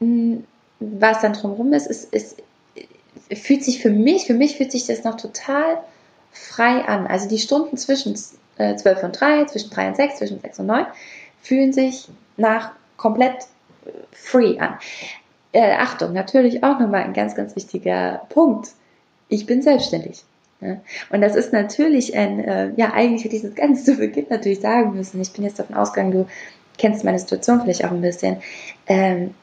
hm, 0.00 0.44
was 0.80 1.20
dann 1.20 1.34
drumherum 1.34 1.72
ist, 1.72 1.86
ist, 1.86 2.12
ist, 2.12 2.42
fühlt 3.32 3.64
sich 3.64 3.80
für 3.80 3.90
mich, 3.90 4.26
für 4.26 4.34
mich 4.34 4.56
fühlt 4.56 4.72
sich 4.72 4.86
das 4.86 5.04
noch 5.04 5.16
total 5.16 5.78
frei 6.32 6.84
an. 6.86 7.06
Also 7.06 7.28
die 7.28 7.38
Stunden 7.38 7.76
zwischen 7.76 8.16
12 8.16 8.42
äh, 8.58 9.04
und 9.04 9.20
3, 9.20 9.44
zwischen 9.46 9.70
3 9.70 9.88
und 9.88 9.96
6, 9.96 10.16
zwischen 10.16 10.40
6 10.40 10.58
und 10.60 10.66
9 10.66 10.86
fühlen 11.42 11.72
sich 11.72 12.08
nach 12.36 12.72
komplett 12.96 13.46
free 14.12 14.58
an. 14.58 14.78
Äh, 15.52 15.74
Achtung, 15.74 16.12
natürlich 16.12 16.64
auch 16.64 16.80
nochmal 16.80 17.04
ein 17.04 17.12
ganz, 17.12 17.34
ganz 17.34 17.54
wichtiger 17.54 18.22
Punkt. 18.28 18.70
Ich 19.28 19.46
bin 19.46 19.62
selbstständig. 19.62 20.24
Ja? 20.60 20.78
Und 21.10 21.20
das 21.20 21.36
ist 21.36 21.52
natürlich 21.52 22.16
ein, 22.16 22.40
äh, 22.40 22.72
ja, 22.76 22.92
eigentlich 22.92 23.24
hätte 23.24 23.36
ich 23.36 23.42
das 23.42 23.54
ganz 23.54 23.84
zu 23.84 23.96
Beginn 23.96 24.26
natürlich 24.30 24.60
sagen 24.60 24.94
müssen. 24.94 25.20
Ich 25.20 25.32
bin 25.32 25.44
jetzt 25.44 25.58
davon 25.58 25.76
ausgegangen, 25.76 26.12
du 26.12 26.26
kennst 26.78 27.04
meine 27.04 27.18
Situation 27.18 27.60
vielleicht 27.60 27.84
auch 27.84 27.92
ein 27.92 28.00
bisschen. 28.00 28.38
Ähm, 28.86 29.34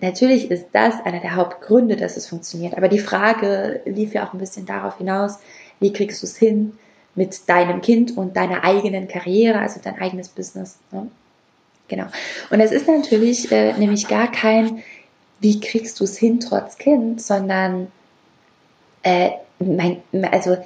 natürlich 0.00 0.50
ist 0.50 0.68
das 0.72 0.94
einer 1.04 1.20
der 1.20 1.36
Hauptgründe, 1.36 1.96
dass 1.96 2.16
es 2.16 2.26
funktioniert. 2.26 2.76
Aber 2.76 2.88
die 2.88 2.98
Frage 2.98 3.80
lief 3.84 4.14
ja 4.14 4.26
auch 4.26 4.32
ein 4.32 4.38
bisschen 4.38 4.66
darauf 4.66 4.98
hinaus, 4.98 5.38
wie 5.80 5.92
kriegst 5.92 6.22
du 6.22 6.26
es 6.26 6.36
hin 6.36 6.78
mit 7.14 7.48
deinem 7.48 7.80
Kind 7.80 8.16
und 8.16 8.36
deiner 8.36 8.64
eigenen 8.64 9.08
Karriere, 9.08 9.58
also 9.58 9.80
dein 9.82 9.98
eigenes 9.98 10.28
Business. 10.28 10.78
Ne? 10.92 11.08
Genau. 11.88 12.06
Und 12.50 12.60
es 12.60 12.72
ist 12.72 12.88
natürlich 12.88 13.50
äh, 13.52 13.72
nämlich 13.74 14.08
gar 14.08 14.30
kein, 14.30 14.82
wie 15.40 15.60
kriegst 15.60 16.00
du 16.00 16.04
es 16.04 16.18
hin 16.18 16.40
trotz 16.40 16.78
Kind, 16.78 17.22
sondern 17.22 17.92
äh, 19.02 19.30
mein, 19.58 20.02
also 20.32 20.56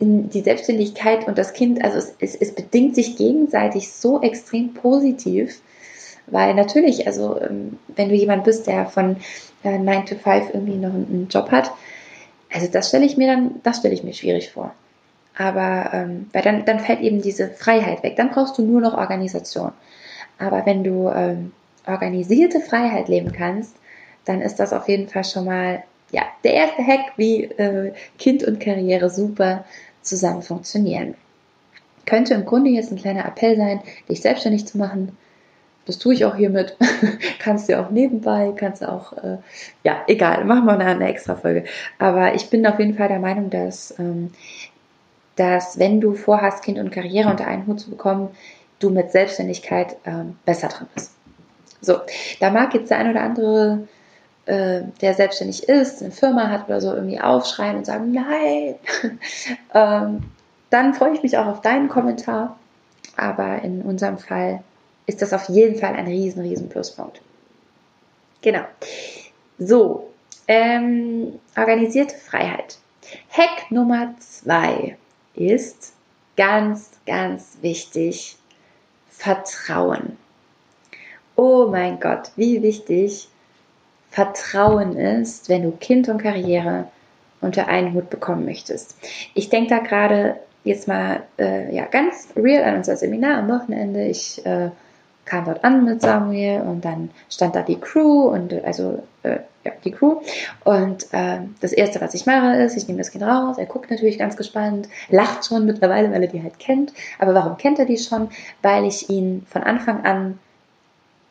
die 0.00 0.40
Selbstständigkeit 0.40 1.26
und 1.26 1.38
das 1.38 1.52
Kind, 1.52 1.82
also 1.82 1.98
es, 1.98 2.14
es, 2.18 2.34
es 2.34 2.54
bedingt 2.54 2.94
sich 2.94 3.16
gegenseitig 3.16 3.90
so 3.90 4.20
extrem 4.20 4.74
positiv, 4.74 5.60
weil 6.26 6.54
natürlich, 6.54 7.06
also 7.06 7.40
ähm, 7.40 7.78
wenn 7.88 8.08
du 8.08 8.14
jemand 8.14 8.44
bist, 8.44 8.66
der 8.66 8.86
von 8.86 9.16
äh, 9.62 9.78
9 9.78 10.06
to 10.06 10.16
5 10.16 10.52
irgendwie 10.52 10.76
noch 10.76 10.92
einen 10.92 11.28
Job 11.30 11.50
hat, 11.50 11.70
also 12.52 12.66
das 12.68 12.88
stelle 12.88 13.04
ich 13.04 13.16
mir 13.16 13.28
dann, 13.28 13.60
das 13.62 13.78
stelle 13.78 13.94
ich 13.94 14.04
mir 14.04 14.12
schwierig 14.12 14.50
vor. 14.50 14.74
Aber 15.36 15.90
ähm, 15.92 16.28
weil 16.32 16.42
dann, 16.42 16.64
dann 16.64 16.78
fällt 16.78 17.00
eben 17.00 17.20
diese 17.20 17.48
Freiheit 17.48 18.02
weg. 18.04 18.14
Dann 18.16 18.30
brauchst 18.30 18.56
du 18.56 18.62
nur 18.62 18.80
noch 18.80 18.96
Organisation. 18.96 19.72
Aber 20.38 20.66
wenn 20.66 20.84
du 20.84 21.08
ähm, 21.08 21.52
organisierte 21.86 22.60
Freiheit 22.60 23.08
leben 23.08 23.32
kannst, 23.32 23.76
dann 24.24 24.40
ist 24.40 24.56
das 24.56 24.72
auf 24.72 24.88
jeden 24.88 25.08
Fall 25.08 25.24
schon 25.24 25.44
mal 25.44 25.84
ja, 26.10 26.22
der 26.44 26.54
erste 26.54 26.86
Hack, 26.86 27.12
wie 27.16 27.44
äh, 27.44 27.92
Kind 28.18 28.44
und 28.44 28.60
Karriere 28.60 29.10
super 29.10 29.64
zusammen 30.02 30.42
funktionieren. 30.42 31.14
Könnte 32.06 32.34
im 32.34 32.44
Grunde 32.44 32.70
jetzt 32.70 32.92
ein 32.92 32.98
kleiner 32.98 33.24
Appell 33.24 33.56
sein, 33.56 33.80
dich 34.08 34.20
selbstständig 34.20 34.66
zu 34.66 34.78
machen. 34.78 35.16
Das 35.86 35.98
tue 35.98 36.14
ich 36.14 36.24
auch 36.24 36.36
hiermit. 36.36 36.76
kannst 37.38 37.68
du 37.68 37.78
auch 37.78 37.90
nebenbei, 37.90 38.52
kannst 38.54 38.82
du 38.82 38.90
auch, 38.90 39.12
äh, 39.14 39.38
ja, 39.82 40.02
egal, 40.06 40.44
machen 40.44 40.66
wir 40.66 40.74
eine, 40.74 40.86
eine 40.86 41.08
extra 41.08 41.34
Folge. 41.34 41.64
Aber 41.98 42.34
ich 42.34 42.48
bin 42.48 42.66
auf 42.66 42.78
jeden 42.78 42.94
Fall 42.94 43.08
der 43.08 43.18
Meinung, 43.18 43.50
dass, 43.50 43.98
ähm, 43.98 44.30
dass 45.36 45.78
wenn 45.78 46.00
du 46.00 46.14
vorhast, 46.14 46.62
Kind 46.62 46.78
und 46.78 46.92
Karriere 46.92 47.30
unter 47.30 47.46
einen 47.46 47.66
Hut 47.66 47.80
zu 47.80 47.90
bekommen, 47.90 48.30
du 48.84 48.90
mit 48.90 49.10
Selbstständigkeit 49.10 49.96
ähm, 50.04 50.36
besser 50.44 50.68
dran 50.68 50.88
bist. 50.94 51.12
So, 51.80 52.00
da 52.40 52.50
mag 52.50 52.74
jetzt 52.74 52.90
der 52.90 52.98
ein 52.98 53.10
oder 53.10 53.22
andere 53.22 53.88
äh, 54.46 54.82
der 55.00 55.14
selbstständig 55.14 55.68
ist, 55.68 56.02
eine 56.02 56.10
Firma 56.12 56.50
hat 56.50 56.66
oder 56.66 56.80
so, 56.80 56.92
irgendwie 56.92 57.20
aufschreien 57.20 57.78
und 57.78 57.86
sagen, 57.86 58.12
nein, 58.12 58.74
ähm, 59.74 60.22
dann 60.70 60.94
freue 60.94 61.14
ich 61.14 61.22
mich 61.22 61.38
auch 61.38 61.46
auf 61.46 61.60
deinen 61.62 61.88
Kommentar. 61.88 62.58
Aber 63.16 63.62
in 63.62 63.82
unserem 63.82 64.18
Fall 64.18 64.62
ist 65.06 65.22
das 65.22 65.32
auf 65.32 65.48
jeden 65.48 65.78
Fall 65.78 65.94
ein 65.94 66.06
riesen, 66.06 66.42
riesen 66.42 66.68
Pluspunkt. 66.68 67.20
Genau. 68.42 68.64
So, 69.58 70.10
ähm, 70.48 71.38
organisierte 71.56 72.16
Freiheit. 72.16 72.78
Hack 73.30 73.70
Nummer 73.70 74.14
zwei 74.18 74.96
ist 75.34 75.94
ganz, 76.36 76.90
ganz 77.06 77.58
wichtig, 77.60 78.36
Vertrauen. 79.16 80.16
Oh 81.36 81.68
mein 81.70 81.98
Gott, 82.00 82.30
wie 82.36 82.62
wichtig 82.62 83.28
Vertrauen 84.10 84.96
ist, 84.96 85.48
wenn 85.48 85.62
du 85.62 85.72
Kind 85.72 86.08
und 86.08 86.18
Karriere 86.18 86.88
unter 87.40 87.68
einen 87.68 87.94
Hut 87.94 88.10
bekommen 88.10 88.44
möchtest. 88.44 88.96
Ich 89.34 89.48
denke 89.48 89.70
da 89.70 89.78
gerade 89.80 90.36
jetzt 90.62 90.88
mal 90.88 91.22
äh, 91.38 91.74
ja, 91.74 91.84
ganz 91.84 92.28
real 92.36 92.64
an 92.64 92.76
unser 92.76 92.96
Seminar 92.96 93.38
am 93.38 93.48
Wochenende. 93.48 94.06
Ich 94.06 94.44
äh, 94.46 94.70
kam 95.24 95.44
dort 95.44 95.64
an 95.64 95.84
mit 95.84 96.00
Samuel 96.00 96.62
und 96.62 96.84
dann 96.84 97.10
stand 97.28 97.54
da 97.54 97.62
die 97.62 97.80
Crew 97.80 98.28
und 98.28 98.52
also 98.64 99.02
äh, 99.24 99.40
ja, 99.64 99.72
die 99.84 99.90
Crew. 99.90 100.20
Und 100.64 101.06
äh, 101.12 101.38
das 101.60 101.72
erste, 101.72 102.00
was 102.00 102.14
ich 102.14 102.26
mache, 102.26 102.56
ist, 102.62 102.76
ich 102.76 102.86
nehme 102.86 102.98
das 102.98 103.10
Kind 103.10 103.24
raus, 103.24 103.58
er 103.58 103.66
guckt 103.66 103.90
natürlich 103.90 104.18
ganz 104.18 104.36
gespannt, 104.36 104.88
lacht 105.08 105.46
schon 105.46 105.66
mittlerweile, 105.66 106.12
weil 106.12 106.22
er 106.22 106.28
die 106.28 106.42
halt 106.42 106.58
kennt. 106.58 106.92
Aber 107.18 107.34
warum 107.34 107.56
kennt 107.56 107.78
er 107.78 107.86
die 107.86 107.98
schon? 107.98 108.28
Weil 108.62 108.84
ich 108.84 109.10
ihn 109.10 109.46
von 109.48 109.62
Anfang 109.62 110.04
an 110.04 110.38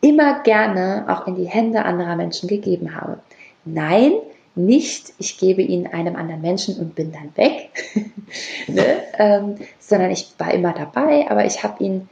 immer 0.02 0.42
gerne 0.44 1.06
auch 1.08 1.28
in 1.28 1.36
die 1.36 1.46
Hände 1.46 1.86
anderer 1.86 2.16
Menschen 2.16 2.50
gegeben 2.50 2.96
habe. 2.96 3.20
Nein, 3.64 4.12
nicht, 4.56 5.14
ich 5.18 5.38
gebe 5.38 5.62
ihn 5.62 5.88
einem 5.88 6.16
anderen 6.16 6.42
Menschen 6.42 6.78
und 6.78 6.96
bin 6.96 7.12
dann 7.12 7.36
weg, 7.36 7.70
ne? 8.68 8.84
ähm, 9.18 9.56
sondern 9.80 10.12
ich 10.12 10.34
war 10.38 10.54
immer 10.54 10.74
dabei, 10.74 11.30
aber 11.30 11.46
ich 11.46 11.64
habe 11.64 11.84
ihn, 11.84 12.10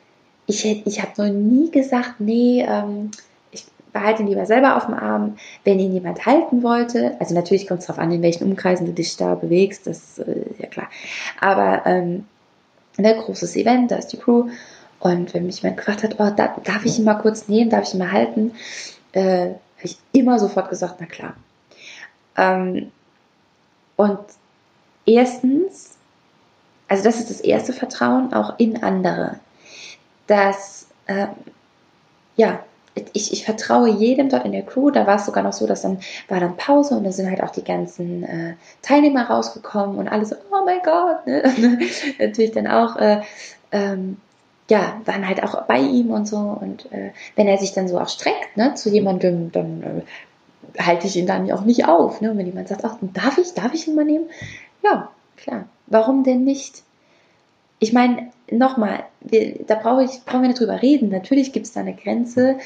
ich, 0.47 0.65
ich 0.65 1.01
habe 1.01 1.11
noch 1.17 1.31
nie 1.31 1.69
gesagt, 1.69 2.19
nee, 2.19 2.65
ähm, 2.67 3.11
behalte 3.93 4.23
ihn 4.23 4.27
lieber 4.27 4.45
selber 4.45 4.77
auf 4.77 4.85
dem 4.85 4.95
Arm, 4.95 5.37
wenn 5.63 5.79
ihn 5.79 5.93
jemand 5.93 6.25
halten 6.25 6.63
wollte. 6.63 7.15
Also 7.19 7.33
natürlich 7.33 7.67
kommt 7.67 7.81
es 7.81 7.87
darauf 7.87 7.99
an, 8.01 8.11
in 8.11 8.21
welchen 8.21 8.45
Umkreisen 8.45 8.85
du 8.85 8.93
dich 8.93 9.17
da 9.17 9.35
bewegst, 9.35 9.87
das 9.87 10.19
äh, 10.19 10.49
ist 10.49 10.59
ja 10.59 10.67
klar. 10.67 10.89
Aber 11.39 11.85
ähm, 11.85 12.25
ein 12.97 13.03
ne, 13.03 13.15
großes 13.15 13.55
Event, 13.55 13.91
da 13.91 13.95
ist 13.95 14.07
die 14.07 14.17
Crew 14.17 14.49
und 14.99 15.33
wenn 15.33 15.45
mich 15.45 15.61
jemand 15.61 15.77
gefragt 15.77 16.03
hat, 16.03 16.15
oh, 16.19 16.29
da, 16.35 16.55
darf 16.63 16.85
ich 16.85 16.99
ihn 16.99 17.05
mal 17.05 17.15
kurz 17.15 17.47
nehmen, 17.47 17.69
darf 17.69 17.87
ich 17.87 17.93
ihn 17.93 17.99
mal 17.99 18.11
halten, 18.11 18.53
äh, 19.13 19.47
habe 19.47 19.55
ich 19.83 19.97
immer 20.11 20.39
sofort 20.39 20.69
gesagt, 20.69 20.97
na 20.99 21.07
klar. 21.07 21.33
Ähm, 22.37 22.91
und 23.95 24.19
erstens, 25.05 25.97
also 26.87 27.03
das 27.03 27.19
ist 27.19 27.29
das 27.29 27.41
erste 27.41 27.73
Vertrauen 27.73 28.33
auch 28.33 28.59
in 28.59 28.83
andere, 28.83 29.39
dass 30.27 30.87
äh, 31.07 31.27
ja 32.35 32.63
ich, 33.13 33.31
ich 33.31 33.45
vertraue 33.45 33.89
jedem 33.89 34.29
dort 34.29 34.45
in 34.45 34.51
der 34.51 34.63
Crew. 34.63 34.91
Da 34.91 35.07
war 35.07 35.15
es 35.15 35.25
sogar 35.25 35.43
noch 35.43 35.53
so, 35.53 35.67
dass 35.67 35.81
dann 35.81 35.99
war 36.27 36.39
dann 36.39 36.57
Pause 36.57 36.95
und 36.95 37.03
da 37.03 37.11
sind 37.11 37.29
halt 37.29 37.41
auch 37.41 37.51
die 37.51 37.63
ganzen 37.63 38.23
äh, 38.23 38.53
Teilnehmer 38.81 39.29
rausgekommen 39.29 39.97
und 39.97 40.07
alle 40.07 40.25
so, 40.25 40.35
oh 40.51 40.65
mein 40.65 40.81
Gott, 40.83 41.25
ne? 41.27 41.79
natürlich 42.19 42.51
dann 42.51 42.67
auch 42.67 42.97
äh, 42.97 43.21
ähm, 43.71 44.17
ja, 44.69 45.01
waren 45.05 45.27
halt 45.27 45.43
auch 45.43 45.63
bei 45.63 45.79
ihm 45.79 46.11
und 46.11 46.27
so. 46.27 46.37
Und 46.37 46.91
äh, 46.91 47.11
wenn 47.35 47.47
er 47.47 47.57
sich 47.57 47.73
dann 47.73 47.87
so 47.87 47.99
auch 47.99 48.09
streckt, 48.09 48.55
ne, 48.55 48.73
zu 48.75 48.89
jemandem, 48.89 49.51
dann 49.51 49.83
äh, 49.83 50.81
halte 50.81 51.07
ich 51.07 51.15
ihn 51.17 51.27
dann 51.27 51.51
auch 51.51 51.65
nicht 51.65 51.87
auf. 51.87 52.21
Ne? 52.21 52.31
Und 52.31 52.37
wenn 52.37 52.45
jemand 52.45 52.69
sagt, 52.69 52.85
ach, 52.85 52.95
darf 53.01 53.37
ich, 53.37 53.53
darf 53.53 53.73
ich 53.73 53.87
ihn 53.87 53.95
mal 53.95 54.05
nehmen? 54.05 54.29
Ja, 54.81 55.09
klar. 55.35 55.65
Warum 55.87 56.23
denn 56.23 56.45
nicht? 56.45 56.83
Ich 57.81 57.91
meine, 57.91 58.29
nochmal, 58.49 59.03
da 59.67 59.75
brauche 59.75 60.05
ich, 60.05 60.23
brauchen 60.23 60.43
wir 60.43 60.47
nicht 60.47 60.59
drüber 60.61 60.81
reden. 60.81 61.09
Natürlich 61.09 61.51
gibt 61.51 61.65
es 61.65 61.73
da 61.73 61.81
eine 61.81 61.93
Grenze, 61.93 62.59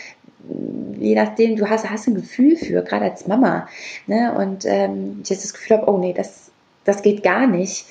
je 0.99 1.15
nachdem, 1.15 1.55
du 1.55 1.67
hast, 1.67 1.89
hast 1.89 2.07
ein 2.07 2.13
Gefühl 2.13 2.55
für, 2.55 2.83
gerade 2.83 3.05
als 3.05 3.25
Mama. 3.25 3.67
Ne? 4.05 4.35
Und 4.37 4.65
ähm, 4.65 5.21
ich 5.23 5.29
jetzt 5.31 5.43
das 5.43 5.53
Gefühl 5.53 5.77
habe, 5.77 5.91
oh 5.91 5.97
nee, 5.97 6.13
das, 6.13 6.51
das 6.83 7.01
geht 7.01 7.23
gar 7.23 7.47
nicht 7.47 7.85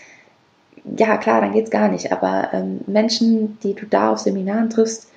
ja 0.85 1.17
klar, 1.17 1.41
dann 1.41 1.53
geht's 1.53 1.71
gar 1.71 1.89
nicht. 1.89 2.13
Aber 2.13 2.51
ähm, 2.53 2.81
Menschen, 2.87 3.59
die 3.63 3.75
du 3.75 3.87
da 3.87 4.13
auf 4.13 4.19
Seminaren 4.19 4.71
triffst, 4.71 5.11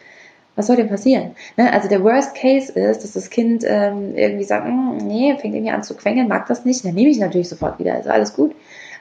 was 0.56 0.68
soll 0.68 0.76
denn 0.76 0.90
passieren? 0.90 1.36
Ne? 1.56 1.72
Also 1.72 1.88
der 1.88 2.04
Worst 2.04 2.36
Case 2.36 2.72
ist, 2.72 3.04
dass 3.04 3.14
das 3.14 3.30
Kind 3.30 3.64
ähm, 3.66 4.16
irgendwie 4.16 4.44
sagt, 4.44 4.66
hm, 4.66 4.98
nee, 4.98 5.36
fängt 5.38 5.54
irgendwie 5.54 5.72
an 5.72 5.84
zu 5.84 5.96
quengeln, 5.96 6.28
mag 6.28 6.48
das 6.48 6.66
nicht, 6.66 6.84
dann 6.84 6.96
nehme 6.96 7.10
ich 7.10 7.20
natürlich 7.20 7.50
sofort 7.50 7.78
wieder. 7.78 7.94
Also 7.94 8.10
alles 8.10 8.34
gut. 8.34 8.56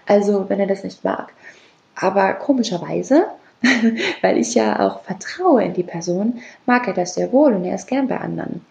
Also 0.06 0.48
wenn 0.48 0.60
er 0.60 0.66
das 0.66 0.84
nicht 0.84 1.02
mag. 1.02 1.32
Aber 1.96 2.34
komischerweise, 2.34 3.26
weil 4.22 4.38
ich 4.38 4.54
ja 4.54 4.80
auch 4.80 5.02
vertraue 5.02 5.64
in 5.64 5.74
die 5.74 5.82
Person, 5.82 6.40
mag 6.66 6.86
er 6.86 6.94
das 6.94 7.14
sehr 7.14 7.32
wohl 7.32 7.54
und 7.54 7.64
er 7.64 7.74
ist 7.74 7.88
gern 7.88 8.06
bei 8.06 8.18
anderen. 8.18 8.64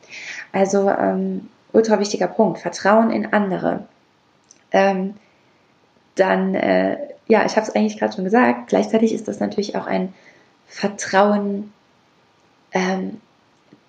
Also 0.53 0.89
ähm, 0.89 1.49
ultra 1.73 1.99
wichtiger 1.99 2.27
Punkt, 2.27 2.59
Vertrauen 2.59 3.11
in 3.11 3.33
andere. 3.33 3.85
Ähm, 4.71 5.15
dann 6.15 6.55
äh, 6.55 6.97
ja, 7.27 7.45
ich 7.45 7.55
habe 7.55 7.67
es 7.67 7.75
eigentlich 7.75 7.97
gerade 7.97 8.13
schon 8.13 8.23
gesagt, 8.23 8.67
gleichzeitig 8.67 9.13
ist 9.13 9.27
das 9.27 9.39
natürlich 9.39 9.75
auch 9.75 9.87
ein 9.87 10.13
Vertrauen, 10.67 11.73
ähm, 12.71 13.21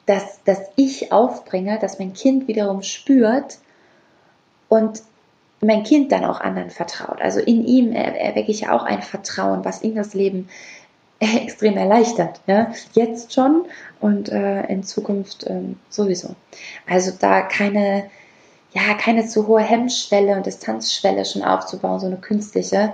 dass, 0.07 0.43
dass 0.45 0.61
ich 0.77 1.13
aufbringe, 1.13 1.79
dass 1.79 1.99
mein 1.99 2.15
Kind 2.15 2.49
wiederum 2.49 2.83
spürt 2.83 3.59
und 4.69 5.03
mein 5.61 5.83
Kind 5.83 6.13
dann 6.13 6.25
auch 6.25 6.41
anderen 6.41 6.71
vertraut. 6.71 7.21
Also 7.21 7.41
in 7.41 7.65
ihm 7.65 7.93
erwecke 7.93 8.51
ich 8.51 8.63
ja 8.63 8.73
auch 8.73 8.85
ein 8.85 9.03
Vertrauen, 9.03 9.65
was 9.65 9.83
ihm 9.83 9.95
das 9.95 10.15
Leben 10.15 10.49
extrem 11.21 11.77
erleichtert. 11.77 12.41
Ja? 12.47 12.73
Jetzt 12.93 13.33
schon 13.33 13.67
und 14.01 14.29
äh, 14.29 14.65
in 14.67 14.83
Zukunft 14.83 15.47
ähm, 15.49 15.79
sowieso. 15.89 16.35
Also 16.87 17.13
da 17.19 17.43
keine, 17.43 18.11
ja, 18.73 18.95
keine 18.95 19.27
zu 19.27 19.47
hohe 19.47 19.63
Hemmschwelle 19.63 20.37
und 20.37 20.47
Distanzschwelle 20.47 21.25
schon 21.25 21.43
aufzubauen, 21.43 22.01
so 22.01 22.07
eine 22.07 22.19
künstliche, 22.19 22.93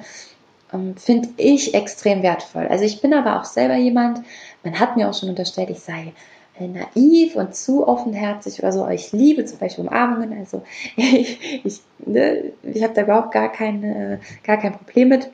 ähm, 0.72 0.96
finde 0.96 1.30
ich 1.36 1.74
extrem 1.74 2.22
wertvoll. 2.22 2.68
Also 2.68 2.84
ich 2.84 3.00
bin 3.00 3.12
aber 3.12 3.40
auch 3.40 3.44
selber 3.44 3.76
jemand, 3.76 4.20
man 4.62 4.78
hat 4.78 4.96
mir 4.96 5.08
auch 5.08 5.14
schon 5.14 5.30
unterstellt, 5.30 5.70
ich 5.70 5.80
sei 5.80 6.00
äh, 6.08 6.12
naiv 6.58 7.36
und 7.36 7.54
zu 7.54 7.86
offenherzig 7.86 8.58
oder 8.60 8.72
so. 8.72 8.88
Ich 8.88 9.12
liebe 9.12 9.44
zum 9.44 9.58
Beispiel 9.58 9.86
Umarmungen. 9.86 10.38
Also 10.38 10.62
ich, 10.96 11.64
ich, 11.64 11.80
ne, 12.04 12.52
ich 12.62 12.82
habe 12.82 12.94
da 12.94 13.02
überhaupt 13.02 13.32
gar, 13.32 13.50
keine, 13.50 14.20
gar 14.44 14.58
kein 14.58 14.72
Problem 14.72 15.08
mit. 15.08 15.30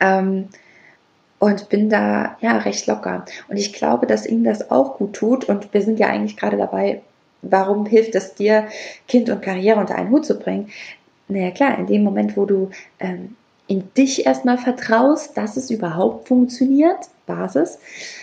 Ähm, 0.00 0.48
und 1.38 1.68
bin 1.68 1.90
da 1.90 2.36
ja 2.40 2.58
recht 2.58 2.86
locker. 2.86 3.24
Und 3.48 3.56
ich 3.56 3.72
glaube, 3.72 4.06
dass 4.06 4.26
ihm 4.26 4.44
das 4.44 4.70
auch 4.70 4.96
gut 4.96 5.14
tut. 5.14 5.44
Und 5.44 5.72
wir 5.74 5.82
sind 5.82 5.98
ja 5.98 6.08
eigentlich 6.08 6.36
gerade 6.36 6.56
dabei, 6.56 7.02
warum 7.42 7.84
hilft 7.86 8.14
es 8.14 8.34
dir, 8.34 8.68
Kind 9.06 9.28
und 9.28 9.42
Karriere 9.42 9.78
unter 9.78 9.96
einen 9.96 10.10
Hut 10.10 10.24
zu 10.24 10.38
bringen? 10.38 10.70
Naja, 11.28 11.50
klar, 11.50 11.78
in 11.78 11.86
dem 11.86 12.04
Moment, 12.04 12.36
wo 12.36 12.46
du 12.46 12.70
ähm, 13.00 13.36
in 13.68 13.92
dich 13.94 14.26
erstmal 14.26 14.58
vertraust, 14.58 15.36
dass 15.36 15.56
es 15.56 15.70
überhaupt 15.70 16.28
funktioniert, 16.28 17.08
Basis, 17.26 17.78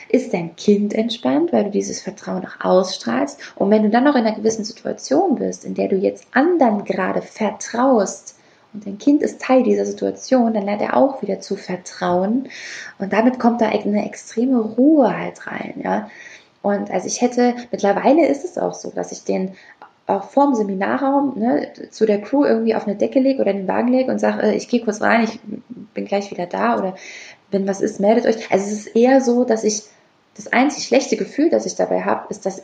ist 0.09 0.33
dein 0.33 0.55
Kind 0.55 0.93
entspannt, 0.93 1.51
weil 1.51 1.65
du 1.65 1.71
dieses 1.71 2.01
Vertrauen 2.01 2.45
auch 2.45 2.63
ausstrahlst. 2.63 3.39
Und 3.55 3.69
wenn 3.69 3.83
du 3.83 3.89
dann 3.89 4.05
noch 4.05 4.15
in 4.15 4.25
einer 4.25 4.35
gewissen 4.35 4.63
Situation 4.63 5.35
bist, 5.35 5.65
in 5.65 5.73
der 5.73 5.89
du 5.89 5.97
jetzt 5.97 6.27
anderen 6.31 6.85
gerade 6.85 7.21
vertraust, 7.21 8.35
und 8.73 8.87
dein 8.87 8.97
Kind 8.97 9.21
ist 9.21 9.39
Teil 9.39 9.61
dieser 9.63 9.85
Situation, 9.85 10.53
dann 10.53 10.65
lernt 10.65 10.81
er 10.81 10.97
auch 10.97 11.21
wieder 11.21 11.39
zu 11.39 11.55
vertrauen. 11.55 12.49
Und 12.97 13.13
damit 13.13 13.37
kommt 13.37 13.61
da 13.61 13.67
eine 13.67 14.05
extreme 14.05 14.59
Ruhe 14.59 15.15
halt 15.15 15.45
rein, 15.45 15.81
ja. 15.83 16.09
Und 16.63 16.89
also 16.89 17.07
ich 17.07 17.21
hätte, 17.21 17.55
mittlerweile 17.71 18.25
ist 18.25 18.45
es 18.45 18.57
auch 18.57 18.73
so, 18.73 18.89
dass 18.89 19.11
ich 19.11 19.25
den 19.25 19.53
auch 20.05 20.25
vorm 20.25 20.53
Seminarraum 20.53 21.37
ne, 21.37 21.71
zu 21.89 22.05
der 22.05 22.21
Crew 22.21 22.43
irgendwie 22.43 22.75
auf 22.75 22.85
eine 22.85 22.95
Decke 22.95 23.19
lege 23.19 23.41
oder 23.41 23.51
in 23.51 23.57
den 23.57 23.67
Wagen 23.67 23.87
lege 23.87 24.11
und 24.11 24.19
sage, 24.19 24.43
äh, 24.43 24.55
ich 24.55 24.67
gehe 24.67 24.81
kurz 24.81 25.01
rein, 25.01 25.23
ich 25.23 25.39
bin 25.93 26.05
gleich 26.05 26.29
wieder 26.31 26.45
da 26.45 26.77
oder 26.77 26.95
wenn 27.51 27.67
was 27.67 27.81
ist, 27.81 27.99
meldet 27.99 28.25
euch. 28.25 28.51
Also 28.51 28.65
es 28.65 28.71
ist 28.73 28.95
eher 28.95 29.21
so, 29.21 29.43
dass 29.45 29.63
ich 29.63 29.83
das 30.35 30.51
einzig 30.51 30.85
schlechte 30.85 31.15
Gefühl, 31.15 31.49
das 31.49 31.65
ich 31.65 31.75
dabei 31.75 32.01
habe, 32.01 32.25
ist, 32.29 32.45
dass 32.45 32.63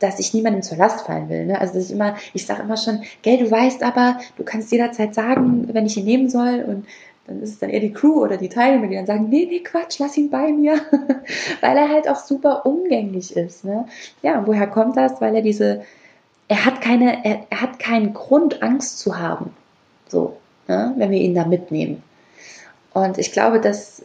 dass 0.00 0.20
ich 0.20 0.32
niemandem 0.32 0.62
zur 0.62 0.78
Last 0.78 1.06
fallen 1.06 1.28
will. 1.28 1.46
Ne? 1.46 1.60
Also 1.60 1.74
dass 1.74 1.86
ich 1.86 1.92
immer, 1.92 2.16
ich 2.32 2.46
sage 2.46 2.62
immer 2.62 2.76
schon, 2.76 3.02
gell, 3.22 3.38
du 3.38 3.50
weißt 3.50 3.82
aber, 3.82 4.18
du 4.36 4.44
kannst 4.44 4.70
jederzeit 4.70 5.12
sagen, 5.14 5.68
wenn 5.72 5.86
ich 5.86 5.96
ihn 5.96 6.04
nehmen 6.04 6.30
soll 6.30 6.64
und 6.66 6.86
dann 7.26 7.42
ist 7.42 7.50
es 7.50 7.58
dann 7.58 7.68
eher 7.68 7.80
die 7.80 7.92
Crew 7.92 8.22
oder 8.22 8.38
die 8.38 8.48
Teilnehmer, 8.48 8.86
die 8.86 8.94
dann 8.94 9.06
sagen, 9.06 9.28
nee, 9.28 9.46
nee, 9.50 9.60
Quatsch, 9.60 9.98
lass 9.98 10.16
ihn 10.16 10.30
bei 10.30 10.50
mir, 10.50 10.80
weil 11.60 11.76
er 11.76 11.88
halt 11.88 12.08
auch 12.08 12.16
super 12.16 12.64
umgänglich 12.64 13.36
ist. 13.36 13.64
Ne? 13.64 13.86
Ja, 14.22 14.38
und 14.38 14.46
woher 14.46 14.66
kommt 14.66 14.96
das? 14.96 15.20
Weil 15.20 15.34
er 15.34 15.42
diese, 15.42 15.82
er 16.48 16.64
hat 16.64 16.80
keine, 16.80 17.24
er, 17.24 17.46
er 17.50 17.60
hat 17.60 17.78
keinen 17.78 18.14
Grund, 18.14 18.62
Angst 18.62 18.98
zu 18.98 19.18
haben, 19.18 19.54
so, 20.08 20.36
ne? 20.66 20.94
wenn 20.96 21.10
wir 21.10 21.20
ihn 21.20 21.34
da 21.34 21.44
mitnehmen. 21.44 22.02
Und 22.94 23.18
ich 23.18 23.32
glaube, 23.32 23.60
dass, 23.60 24.02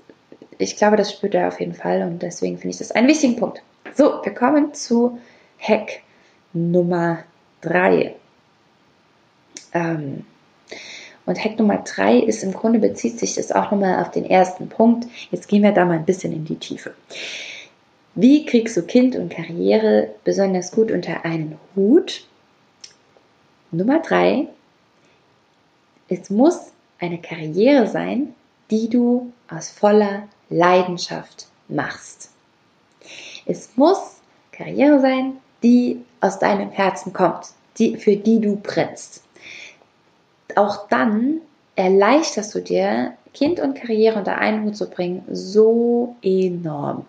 ich 0.58 0.76
glaube, 0.76 0.98
das 0.98 1.12
spürt 1.12 1.34
er 1.34 1.48
auf 1.48 1.60
jeden 1.60 1.74
Fall 1.74 2.04
und 2.04 2.22
deswegen 2.22 2.58
finde 2.58 2.72
ich 2.72 2.78
das 2.78 2.92
einen 2.92 3.08
wichtigen 3.08 3.38
Punkt. 3.38 3.64
So, 3.96 4.20
wir 4.24 4.34
kommen 4.34 4.74
zu 4.74 5.20
Hack 5.60 6.02
Nummer 6.52 7.20
3. 7.62 8.14
Ähm, 9.74 10.26
und 11.26 11.44
Hack 11.44 11.58
Nummer 11.58 11.78
3 11.78 12.20
ist 12.20 12.44
im 12.44 12.54
Grunde 12.54 12.80
bezieht 12.80 13.18
sich 13.20 13.36
das 13.36 13.54
auch 13.54 13.72
nochmal 13.72 14.02
auf 14.02 14.12
den 14.12 14.26
ersten 14.26 14.68
Punkt. 14.68 15.08
Jetzt 15.32 15.48
gehen 15.48 15.64
wir 15.64 15.72
da 15.72 15.86
mal 15.86 15.98
ein 15.98 16.06
bisschen 16.06 16.34
in 16.34 16.44
die 16.44 16.58
Tiefe. 16.58 16.94
Wie 18.16 18.46
kriegst 18.46 18.76
du 18.78 18.84
Kind 18.84 19.16
und 19.16 19.32
Karriere 19.32 20.10
besonders 20.24 20.72
gut 20.72 20.92
unter 20.92 21.24
einen 21.26 21.58
Hut? 21.76 22.28
Nummer 23.74 24.00
3. 24.00 24.48
Es 26.08 26.30
muss 26.30 26.72
eine 27.00 27.20
Karriere 27.20 27.88
sein, 27.88 28.36
die 28.70 28.90
du 28.90 29.32
aus 29.50 29.70
voller 29.70 30.28
Leidenschaft 30.50 31.48
machst. 31.68 32.30
Es 33.46 33.76
muss 33.76 34.18
Karriere 34.52 35.02
sein, 35.02 35.38
die 35.64 36.02
aus 36.22 36.40
deinem 36.40 36.72
Herzen 36.72 37.14
kommt, 37.14 37.48
die, 37.78 37.98
für 37.98 38.16
die 38.16 38.40
du 38.40 38.58
brennst. 38.58 39.24
Auch 40.56 40.88
dann 40.88 41.42
erleichterst 41.76 42.54
du 42.54 42.62
dir, 42.62 43.14
Kind 43.34 43.60
und 43.60 43.74
Karriere 43.76 44.20
unter 44.20 44.38
einen 44.38 44.66
Hut 44.66 44.78
zu 44.78 44.90
bringen, 44.90 45.24
so 45.32 46.16
enorm. 46.22 47.06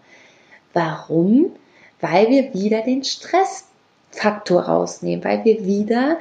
Warum? 0.72 1.52
Weil 2.00 2.30
wir 2.30 2.54
wieder 2.54 2.80
den 2.80 3.04
Stressfaktor 3.04 4.62
rausnehmen, 4.62 5.22
weil 5.24 5.44
wir 5.44 5.64
wieder 5.66 6.18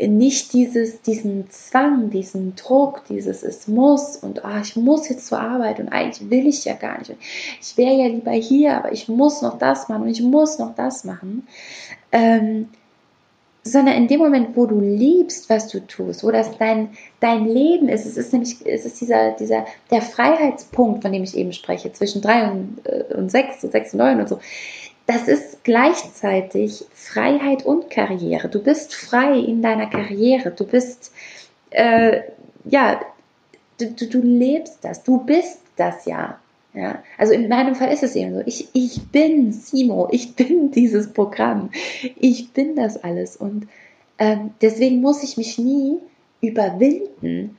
nicht 0.00 0.52
dieses, 0.52 1.02
diesen 1.02 1.50
Zwang, 1.50 2.10
diesen 2.10 2.56
Druck, 2.56 3.04
dieses 3.08 3.42
es 3.42 3.68
muss 3.68 4.16
und 4.16 4.44
ah, 4.44 4.60
ich 4.62 4.76
muss 4.76 5.08
jetzt 5.08 5.26
zur 5.26 5.40
Arbeit 5.40 5.78
und 5.78 5.88
eigentlich 5.88 6.30
will 6.30 6.46
ich 6.46 6.64
ja 6.64 6.74
gar 6.74 6.98
nicht. 6.98 7.14
Ich 7.60 7.76
wäre 7.76 7.94
ja 7.94 8.06
lieber 8.06 8.32
hier, 8.32 8.76
aber 8.76 8.92
ich 8.92 9.08
muss 9.08 9.42
noch 9.42 9.58
das 9.58 9.88
machen 9.88 10.02
und 10.02 10.08
ich 10.08 10.22
muss 10.22 10.58
noch 10.58 10.74
das 10.74 11.04
machen. 11.04 11.46
Ähm, 12.12 12.68
sondern 13.66 13.94
in 13.94 14.08
dem 14.08 14.20
Moment, 14.20 14.56
wo 14.56 14.66
du 14.66 14.78
liebst, 14.78 15.48
was 15.48 15.68
du 15.68 15.80
tust, 15.80 16.22
wo 16.22 16.30
das 16.30 16.56
dein, 16.58 16.90
dein 17.20 17.46
Leben 17.46 17.88
ist, 17.88 18.04
es 18.04 18.18
ist 18.18 18.32
nämlich, 18.32 18.56
es 18.66 18.84
ist 18.84 19.00
dieser, 19.00 19.32
dieser, 19.32 19.64
der 19.90 20.02
Freiheitspunkt, 20.02 21.02
von 21.02 21.12
dem 21.12 21.24
ich 21.24 21.34
eben 21.34 21.54
spreche, 21.54 21.90
zwischen 21.92 22.20
drei 22.20 22.50
und, 22.50 22.80
äh, 22.84 23.04
und 23.16 23.30
sechs 23.30 23.64
und 23.64 23.72
sechs 23.72 23.94
und 23.94 24.00
neun 24.00 24.20
und 24.20 24.28
so 24.28 24.38
das 25.06 25.28
ist 25.28 25.64
gleichzeitig 25.64 26.84
Freiheit 26.94 27.64
und 27.64 27.90
Karriere. 27.90 28.48
Du 28.48 28.62
bist 28.62 28.94
frei 28.94 29.38
in 29.38 29.62
deiner 29.62 29.86
Karriere. 29.86 30.50
Du 30.50 30.66
bist, 30.66 31.12
äh, 31.70 32.22
ja, 32.64 33.00
du, 33.78 33.90
du, 33.90 34.06
du 34.06 34.20
lebst 34.20 34.78
das. 34.82 35.02
Du 35.02 35.18
bist 35.18 35.60
das 35.76 36.06
ja. 36.06 36.38
Ja, 36.74 37.04
also 37.18 37.32
in 37.32 37.48
meinem 37.48 37.76
Fall 37.76 37.92
ist 37.92 38.02
es 38.02 38.16
eben 38.16 38.34
so. 38.34 38.42
Ich, 38.46 38.68
ich 38.72 39.06
bin 39.12 39.52
Simo, 39.52 40.08
ich 40.10 40.34
bin 40.34 40.70
dieses 40.72 41.12
Programm, 41.12 41.70
ich 42.16 42.52
bin 42.52 42.74
das 42.74 43.02
alles 43.02 43.36
und 43.36 43.68
ähm, 44.18 44.50
deswegen 44.60 45.00
muss 45.00 45.22
ich 45.22 45.36
mich 45.36 45.56
nie 45.56 45.98
überwinden, 46.40 47.56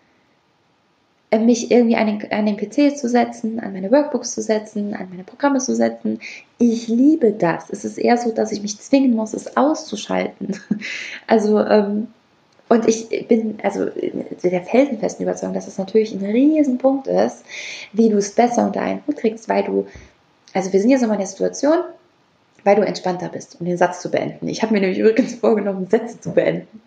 mich 1.32 1.72
irgendwie 1.72 1.96
an 1.96 2.08
den, 2.08 2.32
an 2.32 2.46
den 2.46 2.58
PC 2.58 2.98
zu 2.98 3.10
setzen, 3.10 3.60
an 3.60 3.74
meine 3.74 3.92
Workbooks 3.92 4.34
zu 4.34 4.42
setzen, 4.42 4.94
an 4.94 5.10
meine 5.10 5.24
Programme 5.24 5.60
zu 5.60 5.76
setzen. 5.76 6.20
Ich 6.58 6.88
liebe 6.88 7.32
das. 7.32 7.70
Es 7.70 7.84
ist 7.84 7.98
eher 7.98 8.18
so, 8.18 8.32
dass 8.32 8.52
ich 8.52 8.62
mich 8.62 8.80
zwingen 8.80 9.16
muss, 9.16 9.34
es 9.34 9.58
auszuschalten. 9.58 10.60
Also, 11.28 11.60
ähm, 11.60 12.08
und 12.68 12.88
ich 12.88 13.28
bin 13.28 13.58
also 13.62 13.86
der 13.86 14.64
felsenfesten 14.64 15.24
Überzeugung, 15.24 15.54
dass 15.54 15.68
es 15.68 15.78
natürlich 15.78 16.14
ein 16.14 16.26
Riesenpunkt 16.26 17.08
ist, 17.08 17.44
wie 17.94 18.10
du 18.10 18.18
es 18.18 18.34
besser 18.34 18.66
unter 18.66 18.82
einen 18.82 19.04
Hut 19.06 19.18
kriegst, 19.18 19.48
weil 19.50 19.64
du, 19.64 19.86
also 20.54 20.74
wir 20.74 20.80
sind 20.80 20.90
jetzt 20.90 21.02
nochmal 21.02 21.18
in 21.18 21.22
der 21.22 21.28
Situation, 21.28 21.78
weil 22.66 22.76
du 22.76 22.82
entspannter 22.82 23.30
bist, 23.30 23.58
um 23.60 23.66
den 23.68 23.78
Satz 23.78 24.02
zu 24.02 24.10
beenden. 24.10 24.48
Ich 24.48 24.64
habe 24.64 24.74
mir 24.74 24.82
nämlich 24.82 24.98
übrigens 24.98 25.36
vorgenommen, 25.36 25.88
Sätze 25.88 26.20
zu 26.20 26.32
beenden. 26.32 26.82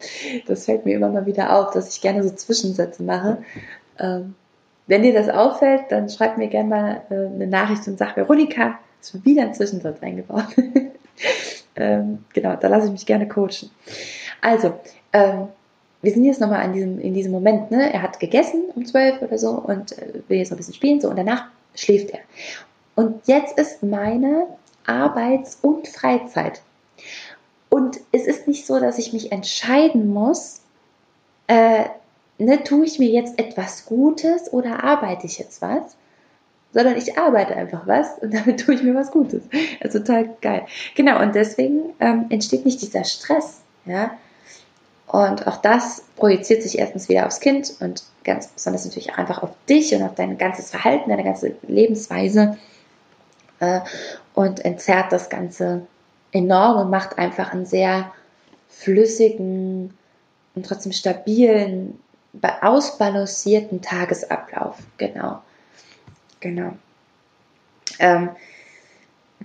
Das 0.48 0.64
fällt 0.64 0.85
mir 0.85 0.96
immer 0.96 1.09
mal 1.09 1.27
wieder 1.27 1.57
auf, 1.57 1.72
dass 1.72 1.94
ich 1.94 2.01
gerne 2.01 2.24
so 2.24 2.31
Zwischensätze 2.31 3.05
mache. 3.05 3.38
Ähm, 3.98 4.34
wenn 4.87 5.02
dir 5.02 5.12
das 5.12 5.28
auffällt, 5.28 5.82
dann 5.90 6.08
schreib 6.08 6.38
mir 6.38 6.48
gerne 6.48 6.68
mal 6.68 7.02
äh, 7.11 7.14
eine 7.14 7.46
Nachricht 7.46 7.87
und 7.87 7.98
sag, 7.98 8.16
Veronika, 8.16 8.78
ist 9.00 9.24
wieder 9.24 9.42
ein 9.42 9.54
Zwischensatz 9.54 10.02
eingebaut. 10.02 10.46
ähm, 11.76 12.24
genau, 12.32 12.56
da 12.56 12.68
lasse 12.68 12.87
ich 12.87 12.92
mich 12.92 13.06
gerne 13.06 13.28
coachen. 13.28 13.70
Also, 14.40 14.74
ähm, 15.12 15.48
wir 16.00 16.12
sind 16.12 16.24
jetzt 16.24 16.40
nochmal 16.40 16.64
in 16.64 16.72
diesem, 16.72 17.00
in 17.00 17.14
diesem 17.14 17.32
Moment, 17.32 17.70
ne? 17.70 17.92
Er 17.92 18.02
hat 18.02 18.20
gegessen 18.20 18.64
um 18.74 18.87
zwölf 18.87 19.20
oder 19.20 19.37
so 19.37 19.50
und 19.50 19.98
äh, 19.98 20.22
will 20.28 20.38
jetzt 20.38 20.50
noch 20.50 20.56
ein 20.56 20.58
bisschen 20.58 20.74
spielen, 20.74 21.00
so, 21.00 21.11
und 21.11 21.16
danach 21.16 21.46
schläft 21.74 22.11
er. 22.11 22.20
Und 22.94 23.26
jetzt 23.26 23.58
ist 23.58 23.82
meine 23.82 24.46
Arbeits- 24.87 25.58
und 25.61 25.87
Freizeit. 25.87 26.62
Und 27.68 28.00
es 28.12 28.26
ist 28.26 28.48
nicht 28.48 28.66
so, 28.66 28.80
dass 28.80 28.98
ich 28.98 29.12
mich 29.12 29.30
entscheiden 29.32 30.08
muss, 30.08 30.62
äh, 31.46 31.84
ne, 32.38 32.62
tue 32.64 32.85
ich 32.85 32.98
mir 32.98 33.09
jetzt 33.09 33.38
etwas 33.38 33.85
Gutes 33.87 34.53
oder 34.53 34.85
arbeite 34.85 35.27
ich 35.27 35.38
jetzt 35.38 35.61
was? 35.61 35.96
Sondern 36.72 36.96
ich 36.96 37.18
arbeite 37.18 37.57
einfach 37.57 37.87
was 37.87 38.18
und 38.18 38.33
damit 38.35 38.61
tue 38.61 38.74
ich 38.74 38.83
mir 38.83 38.94
was 38.94 39.11
Gutes. 39.11 39.42
Also 39.81 39.98
total 39.98 40.31
geil. 40.40 40.66
Genau, 40.94 41.20
und 41.20 41.35
deswegen 41.35 41.94
ähm, 42.01 42.27
entsteht 42.31 42.64
nicht 42.64 42.81
dieser 42.81 43.05
Stress, 43.05 43.61
ja. 43.85 44.12
Und 45.07 45.46
auch 45.46 45.57
das 45.57 46.05
projiziert 46.16 46.62
sich 46.62 46.79
erstens 46.79 47.09
wieder 47.09 47.27
aufs 47.27 47.40
Kind 47.40 47.74
und 47.81 48.03
ganz 48.24 48.48
besonders 48.48 48.85
natürlich 48.85 49.11
auch 49.11 49.16
einfach 49.16 49.42
auf 49.42 49.51
dich 49.66 49.94
und 49.94 50.03
auf 50.03 50.14
dein 50.14 50.37
ganzes 50.37 50.70
Verhalten, 50.70 51.09
deine 51.09 51.24
ganze 51.24 51.55
Lebensweise 51.66 52.59
äh, 53.61 53.81
und 54.35 54.66
entzerrt 54.66 55.11
das 55.11 55.31
Ganze 55.31 55.87
enorm 56.33 56.83
und 56.83 56.90
macht 56.90 57.16
einfach 57.16 57.55
einen 57.55 57.64
sehr 57.64 58.12
flüssigen 58.68 59.94
und 60.55 60.66
trotzdem 60.66 60.92
stabilen 60.92 61.98
ausbalancierten 62.60 63.82
Tagesablauf. 63.82 64.76
Genau. 64.96 65.42
Genau. 66.40 66.72
Ähm, 67.98 68.30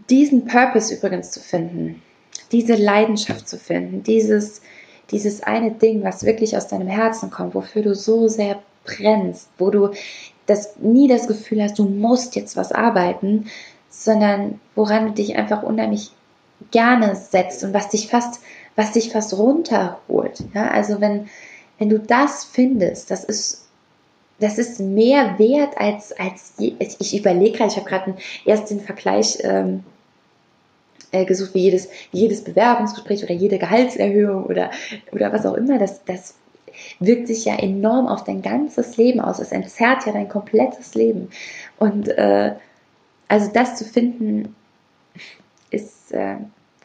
diesen 0.10 0.46
Purpose 0.46 0.94
übrigens 0.94 1.32
zu 1.32 1.40
finden, 1.40 2.02
diese 2.52 2.76
Leidenschaft 2.76 3.48
zu 3.48 3.58
finden, 3.58 4.04
dieses, 4.04 4.62
dieses 5.12 5.44
eine 5.44 5.72
Ding, 5.72 6.04
was 6.04 6.24
wirklich 6.24 6.56
aus 6.56 6.68
deinem 6.68 6.88
Herzen 6.88 7.32
kommt, 7.32 7.56
wofür 7.56 7.82
du 7.82 7.96
so 7.96 8.28
sehr 8.28 8.62
brennst, 8.84 9.50
wo 9.58 9.70
du 9.70 9.92
das, 10.46 10.78
nie 10.78 11.08
das 11.08 11.28
Gefühl 11.28 11.64
hast, 11.64 11.80
du 11.80 11.86
musst 11.86 12.36
jetzt 12.36 12.58
was 12.58 12.72
arbeiten, 12.72 13.48
sondern 13.90 14.60
woran 14.76 15.08
du 15.08 15.12
dich 15.14 15.36
einfach 15.36 15.64
unheimlich 15.64 16.12
gerne 16.72 17.16
setzt 17.16 17.64
und 17.64 17.74
was 17.74 17.90
dich 17.90 18.08
fast, 18.08 18.42
was 18.76 18.92
dich 18.92 19.12
fast 19.12 19.38
runterholt. 19.38 20.44
Ja? 20.54 20.70
Also 20.70 21.00
wenn, 21.00 21.30
wenn 21.80 21.90
du 21.90 22.00
das 22.00 22.46
findest, 22.46 23.12
das 23.12 23.24
ist, 23.24 23.68
das 24.40 24.58
ist 24.58 24.80
mehr 24.80 25.38
wert 25.40 25.78
als, 25.78 26.14
als 26.14 26.54
ich 26.58 27.18
überlege 27.18 27.58
gerade, 27.58 27.72
ich 27.72 27.78
habe 27.78 27.90
gerade 27.90 28.16
erst 28.46 28.70
den 28.70 28.80
Vergleich 28.80 29.38
ähm, 29.42 29.84
äh, 31.12 31.26
gesucht, 31.26 31.54
wie 31.54 31.60
jedes, 31.60 31.90
wie 32.12 32.20
jedes 32.20 32.44
Bewerbungsgespräch 32.44 33.24
oder 33.24 33.34
jede 33.34 33.58
Gehaltserhöhung 33.58 34.46
oder, 34.46 34.72
oder 35.12 35.32
was 35.32 35.46
auch 35.46 35.54
immer, 35.54 35.78
das, 35.78 36.04
das 36.06 36.36
wirkt 37.00 37.28
sich 37.28 37.46
ja 37.46 37.56
enorm 37.56 38.08
auf 38.08 38.24
dein 38.24 38.42
ganzes 38.42 38.98
Leben 38.98 39.20
aus. 39.20 39.40
Es 39.40 39.52
entzerrt 39.52 40.06
ja 40.06 40.12
dein 40.12 40.28
komplettes 40.28 40.96
Leben. 40.96 41.30
Und 41.78 42.08
äh, 42.08 42.54
also 43.28 43.52
das 43.54 43.76
zu 43.76 43.86
finden, 43.86 44.56
ist 45.70 46.12
äh, 46.12 46.36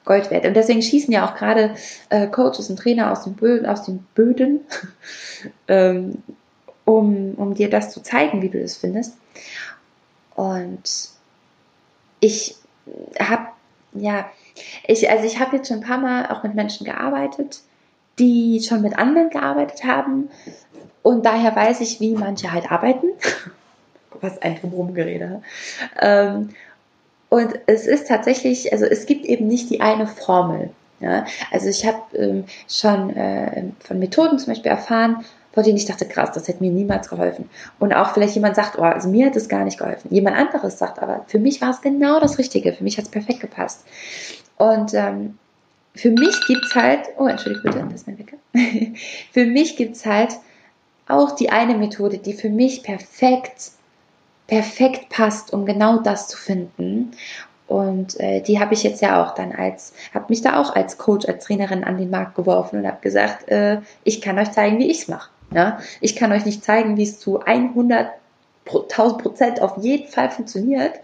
Gold 0.08 0.30
wert. 0.30 0.46
Und 0.46 0.54
deswegen 0.54 0.82
schießen 0.82 1.12
ja 1.12 1.28
auch 1.28 1.36
gerade 1.36 1.74
äh, 2.08 2.26
Coaches 2.26 2.70
und 2.70 2.78
Trainer 2.78 3.12
aus 3.12 3.24
den, 3.24 3.34
Bö 3.34 3.64
aus 3.66 3.84
den 3.84 4.04
Böden, 4.14 4.60
ähm, 5.68 6.22
um, 6.84 7.34
um 7.34 7.54
dir 7.54 7.70
das 7.70 7.92
zu 7.92 8.02
zeigen, 8.02 8.42
wie 8.42 8.48
du 8.48 8.60
das 8.60 8.76
findest. 8.76 9.16
Und 10.34 11.10
ich 12.20 12.56
habe, 13.20 13.48
ja, 13.92 14.30
ich, 14.86 15.08
also 15.10 15.24
ich 15.24 15.38
habe 15.38 15.56
jetzt 15.56 15.68
schon 15.68 15.78
ein 15.78 15.86
paar 15.86 15.98
Mal 15.98 16.26
auch 16.30 16.42
mit 16.42 16.54
Menschen 16.54 16.86
gearbeitet, 16.86 17.60
die 18.18 18.60
schon 18.66 18.80
mit 18.80 18.98
anderen 18.98 19.30
gearbeitet 19.30 19.84
haben. 19.84 20.30
Und 21.02 21.26
daher 21.26 21.54
weiß 21.54 21.80
ich, 21.82 22.00
wie 22.00 22.14
manche 22.14 22.52
halt 22.52 22.72
arbeiten. 22.72 23.08
Was 24.20 24.40
ein 24.40 24.58
Drumherumgerede. 24.58 25.42
Ähm, 26.00 26.48
und 27.28 27.58
es 27.66 27.86
ist 27.86 28.08
tatsächlich, 28.08 28.72
also 28.72 28.84
es 28.84 29.06
gibt 29.06 29.26
eben 29.26 29.46
nicht 29.46 29.70
die 29.70 29.80
eine 29.80 30.06
Formel. 30.06 30.70
Ja? 31.00 31.24
Also 31.50 31.68
ich 31.68 31.86
habe 31.86 32.02
ähm, 32.16 32.44
schon 32.68 33.14
äh, 33.16 33.64
von 33.80 33.98
Methoden 33.98 34.38
zum 34.38 34.52
Beispiel 34.52 34.70
erfahren, 34.70 35.24
vor 35.52 35.62
denen 35.62 35.76
ich 35.76 35.86
dachte, 35.86 36.06
krass, 36.06 36.30
das 36.32 36.46
hätte 36.48 36.62
mir 36.62 36.70
niemals 36.70 37.08
geholfen. 37.08 37.50
Und 37.78 37.92
auch 37.92 38.14
vielleicht 38.14 38.34
jemand 38.34 38.54
sagt, 38.54 38.78
oh, 38.78 38.82
also 38.82 39.08
mir 39.08 39.26
hat 39.26 39.36
es 39.36 39.48
gar 39.48 39.64
nicht 39.64 39.78
geholfen. 39.78 40.12
Jemand 40.12 40.36
anderes 40.36 40.78
sagt 40.78 41.00
aber, 41.00 41.24
für 41.26 41.38
mich 41.38 41.60
war 41.60 41.70
es 41.70 41.80
genau 41.80 42.20
das 42.20 42.38
Richtige, 42.38 42.72
für 42.72 42.84
mich 42.84 42.96
hat 42.96 43.06
es 43.06 43.10
perfekt 43.10 43.40
gepasst. 43.40 43.84
Und 44.56 44.94
ähm, 44.94 45.38
für 45.94 46.10
mich 46.10 46.46
gibt 46.46 46.64
es 46.64 46.74
halt, 46.74 47.00
oh, 47.18 47.26
entschuldige 47.26 47.62
bitte, 47.62 47.84
das 47.84 48.02
ist 48.02 48.06
mein 48.06 48.18
Wecker. 48.18 48.36
für 49.32 49.46
mich 49.46 49.76
gibt 49.76 49.96
es 49.96 50.06
halt 50.06 50.34
auch 51.08 51.34
die 51.34 51.50
eine 51.50 51.74
Methode, 51.74 52.18
die 52.18 52.34
für 52.34 52.50
mich 52.50 52.82
perfekt, 52.82 53.72
perfekt 54.48 55.10
passt, 55.10 55.52
um 55.52 55.64
genau 55.64 55.98
das 55.98 56.26
zu 56.26 56.36
finden. 56.36 57.12
Und 57.68 58.18
äh, 58.18 58.40
die 58.40 58.58
habe 58.58 58.74
ich 58.74 58.82
jetzt 58.82 59.02
ja 59.02 59.22
auch 59.22 59.34
dann 59.34 59.52
als, 59.52 59.92
habe 60.12 60.26
mich 60.30 60.42
da 60.42 60.58
auch 60.60 60.74
als 60.74 60.98
Coach, 60.98 61.28
als 61.28 61.44
Trainerin 61.44 61.84
an 61.84 61.98
den 61.98 62.10
Markt 62.10 62.34
geworfen 62.34 62.80
und 62.80 62.86
habe 62.86 62.98
gesagt, 63.00 63.48
äh, 63.48 63.80
ich 64.04 64.20
kann 64.20 64.38
euch 64.38 64.50
zeigen, 64.50 64.78
wie 64.78 64.90
ich 64.90 65.02
es 65.02 65.08
mache. 65.08 65.30
Ja? 65.54 65.78
Ich 66.00 66.16
kann 66.16 66.32
euch 66.32 66.44
nicht 66.44 66.64
zeigen, 66.64 66.96
wie 66.96 67.04
es 67.04 67.20
zu 67.20 67.40
100, 67.40 68.08
1000 68.66 69.22
Prozent 69.22 69.62
auf 69.62 69.76
jeden 69.78 70.08
Fall 70.08 70.30
funktioniert, 70.30 70.94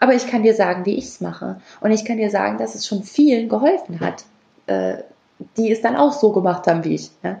aber 0.00 0.14
ich 0.14 0.26
kann 0.26 0.42
dir 0.42 0.54
sagen, 0.54 0.84
wie 0.86 0.96
ich 0.96 1.04
es 1.04 1.20
mache. 1.20 1.60
Und 1.80 1.92
ich 1.92 2.04
kann 2.04 2.16
dir 2.16 2.30
sagen, 2.30 2.58
dass 2.58 2.74
es 2.74 2.86
schon 2.86 3.04
vielen 3.04 3.48
geholfen 3.48 4.00
hat 4.00 4.24
äh, 4.66 4.96
die 5.56 5.70
es 5.70 5.80
dann 5.80 5.96
auch 5.96 6.12
so 6.12 6.32
gemacht 6.32 6.66
haben 6.66 6.84
wie 6.84 6.94
ich. 6.94 7.10
Ja? 7.22 7.40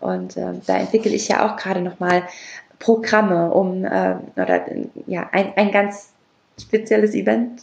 Und 0.00 0.36
äh, 0.36 0.54
da 0.66 0.78
entwickle 0.78 1.12
ich 1.12 1.28
ja 1.28 1.46
auch 1.46 1.56
gerade 1.56 1.80
nochmal 1.80 2.24
Programme, 2.80 3.52
um, 3.52 3.84
äh, 3.84 4.16
oder 4.36 4.66
ja, 5.06 5.28
ein, 5.30 5.52
ein 5.54 5.70
ganz 5.70 6.12
spezielles 6.60 7.14
Event, 7.14 7.62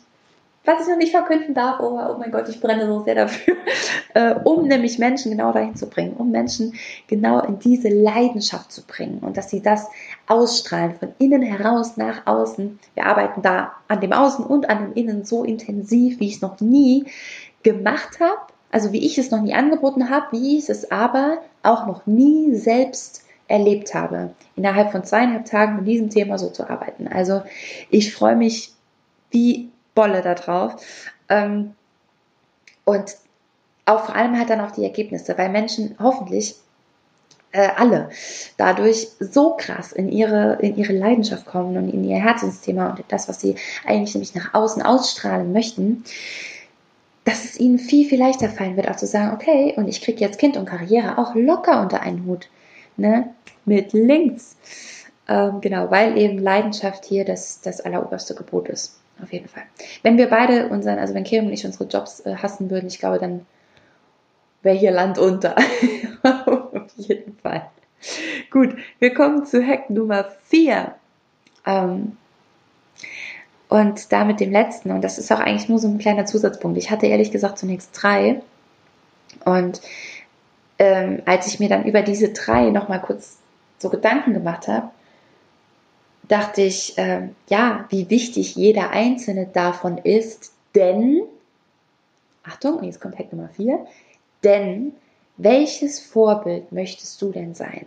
was 0.63 0.81
ich 0.81 0.87
noch 0.87 0.97
nicht 0.97 1.11
verkünden 1.11 1.53
darf, 1.53 1.79
oh, 1.79 1.97
oh 1.97 2.17
mein 2.17 2.31
Gott, 2.31 2.47
ich 2.49 2.61
brenne 2.61 2.85
so 2.87 3.03
sehr 3.03 3.15
dafür, 3.15 3.55
äh, 4.13 4.35
um 4.43 4.67
nämlich 4.67 4.99
Menschen 4.99 5.31
genau 5.31 5.51
dahin 5.51 5.75
zu 5.75 5.89
bringen, 5.89 6.13
um 6.13 6.31
Menschen 6.31 6.75
genau 7.07 7.39
in 7.41 7.59
diese 7.59 7.89
Leidenschaft 7.89 8.71
zu 8.71 8.85
bringen 8.85 9.19
und 9.19 9.37
dass 9.37 9.49
sie 9.49 9.61
das 9.61 9.87
ausstrahlen, 10.27 10.95
von 10.95 11.13
innen 11.19 11.41
heraus 11.41 11.97
nach 11.97 12.25
außen. 12.25 12.79
Wir 12.95 13.05
arbeiten 13.05 13.41
da 13.41 13.73
an 13.87 14.01
dem 14.01 14.13
Außen 14.13 14.45
und 14.45 14.69
an 14.69 14.79
dem 14.79 14.93
Innen 14.93 15.25
so 15.25 15.43
intensiv, 15.43 16.19
wie 16.19 16.27
ich 16.27 16.35
es 16.35 16.41
noch 16.41 16.61
nie 16.61 17.05
gemacht 17.63 18.19
habe 18.19 18.41
also 18.71 18.91
wie 18.91 19.05
ich 19.05 19.17
es 19.17 19.31
noch 19.31 19.41
nie 19.41 19.53
angeboten 19.53 20.09
habe, 20.09 20.27
wie 20.31 20.57
ich 20.57 20.69
es 20.69 20.91
aber 20.91 21.39
auch 21.63 21.87
noch 21.87 22.05
nie 22.05 22.55
selbst 22.55 23.23
erlebt 23.47 23.93
habe, 23.93 24.31
innerhalb 24.55 24.91
von 24.91 25.03
zweieinhalb 25.03 25.45
Tagen 25.45 25.77
mit 25.77 25.87
diesem 25.87 26.09
Thema 26.09 26.37
so 26.37 26.49
zu 26.49 26.69
arbeiten. 26.69 27.07
Also 27.07 27.43
ich 27.89 28.13
freue 28.13 28.35
mich 28.35 28.73
wie 29.31 29.69
Bolle 29.95 30.21
darauf. 30.21 30.81
Ähm, 31.29 31.73
und 32.85 33.15
auch 33.85 34.05
vor 34.05 34.15
allem 34.15 34.37
halt 34.37 34.49
dann 34.49 34.61
auch 34.61 34.71
die 34.71 34.83
Ergebnisse, 34.83 35.37
weil 35.37 35.49
Menschen 35.49 35.95
hoffentlich 35.99 36.55
äh, 37.51 37.69
alle 37.75 38.09
dadurch 38.57 39.07
so 39.19 39.55
krass 39.57 39.91
in 39.91 40.09
ihre, 40.09 40.57
in 40.61 40.77
ihre 40.77 40.93
Leidenschaft 40.93 41.45
kommen 41.45 41.77
und 41.77 41.89
in 41.89 42.03
ihr 42.03 42.17
Herzensthema 42.17 42.89
und 42.89 43.03
das, 43.07 43.27
was 43.27 43.41
sie 43.41 43.55
eigentlich 43.85 44.13
nämlich 44.13 44.35
nach 44.35 44.53
außen 44.53 44.81
ausstrahlen 44.81 45.51
möchten, 45.53 46.03
dass 47.23 47.43
es 47.43 47.59
ihnen 47.59 47.79
viel, 47.79 48.07
viel 48.07 48.19
leichter 48.19 48.49
fallen 48.49 48.77
wird, 48.77 48.89
auch 48.89 48.95
zu 48.95 49.07
sagen, 49.07 49.33
okay, 49.33 49.73
und 49.75 49.87
ich 49.87 50.01
kriege 50.01 50.19
jetzt 50.19 50.39
Kind 50.39 50.55
und 50.55 50.65
Karriere 50.65 51.17
auch 51.17 51.35
locker 51.35 51.81
unter 51.81 52.01
einen 52.01 52.25
Hut. 52.25 52.47
Ne? 52.97 53.33
Mit 53.65 53.93
links. 53.93 54.57
Ähm, 55.27 55.61
genau, 55.61 55.91
weil 55.91 56.17
eben 56.17 56.39
Leidenschaft 56.39 57.05
hier 57.05 57.25
das, 57.25 57.61
das 57.61 57.81
alleroberste 57.81 58.35
Gebot 58.35 58.69
ist. 58.69 58.99
Auf 59.21 59.33
jeden 59.33 59.47
Fall. 59.47 59.63
Wenn 60.03 60.17
wir 60.17 60.29
beide 60.29 60.69
unseren, 60.69 60.99
also 60.99 61.13
wenn 61.13 61.23
Kerem 61.23 61.47
und 61.47 61.53
ich 61.53 61.65
unsere 61.65 61.85
Jobs 61.85 62.19
äh, 62.21 62.35
hassen 62.35 62.69
würden, 62.69 62.87
ich 62.87 62.99
glaube, 62.99 63.17
dann 63.17 63.45
wäre 64.61 64.77
hier 64.77 64.91
Land 64.91 65.17
unter. 65.17 65.55
Auf 66.23 66.91
jeden 66.97 67.37
Fall. 67.37 67.69
Gut, 68.51 68.75
wir 68.99 69.13
kommen 69.13 69.45
zu 69.45 69.65
Hack 69.65 69.89
Nummer 69.89 70.25
4. 70.49 70.93
Ähm, 71.65 72.17
und 73.69 74.11
damit 74.11 74.39
dem 74.39 74.51
letzten, 74.51 74.91
und 74.91 75.03
das 75.03 75.17
ist 75.17 75.31
auch 75.31 75.39
eigentlich 75.39 75.67
nur 75.67 75.79
so 75.79 75.87
ein 75.87 75.97
kleiner 75.97 76.25
Zusatzpunkt. 76.25 76.77
Ich 76.77 76.89
hatte 76.89 77.07
ehrlich 77.07 77.31
gesagt 77.31 77.57
zunächst 77.57 77.89
drei. 77.93 78.41
Und 79.45 79.81
ähm, 80.79 81.21
als 81.25 81.47
ich 81.47 81.59
mir 81.59 81.69
dann 81.69 81.85
über 81.85 82.01
diese 82.01 82.29
drei 82.29 82.69
nochmal 82.69 83.01
kurz 83.01 83.37
so 83.79 83.89
Gedanken 83.89 84.33
gemacht 84.33 84.67
habe, 84.67 84.89
dachte 86.27 86.61
ich, 86.61 86.97
äh, 86.97 87.29
ja, 87.47 87.85
wie 87.89 88.09
wichtig 88.09 88.55
jeder 88.55 88.89
einzelne 88.89 89.47
davon 89.47 89.97
ist, 89.97 90.51
denn, 90.75 91.21
Achtung, 92.43 92.83
jetzt 92.83 93.01
kommt 93.01 93.17
Hack 93.17 93.31
Nummer 93.31 93.49
vier, 93.49 93.85
denn 94.43 94.93
welches 95.37 95.99
Vorbild 95.99 96.71
möchtest 96.71 97.21
du 97.21 97.31
denn 97.31 97.53
sein? 97.53 97.85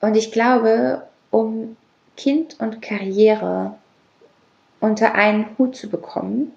Und 0.00 0.16
ich 0.16 0.30
glaube, 0.30 1.06
um 1.30 1.76
Kind 2.16 2.60
und 2.60 2.82
Karriere 2.82 3.74
unter 4.80 5.14
einen 5.14 5.56
Hut 5.58 5.76
zu 5.76 5.88
bekommen, 5.88 6.52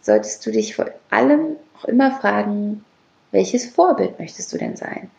solltest 0.00 0.44
du 0.44 0.50
dich 0.50 0.74
vor 0.74 0.86
allem 1.10 1.56
auch 1.80 1.84
immer 1.86 2.12
fragen, 2.12 2.84
welches 3.32 3.66
Vorbild 3.66 4.18
möchtest 4.18 4.52
du 4.52 4.58
denn 4.58 4.76
sein? 4.76 5.10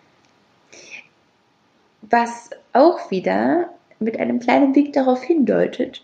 Was 2.02 2.50
auch 2.74 3.12
wieder 3.12 3.70
mit 4.00 4.20
einem 4.20 4.40
kleinen 4.40 4.76
Weg 4.76 4.94
darauf 4.94 5.24
hindeutet, 5.24 6.04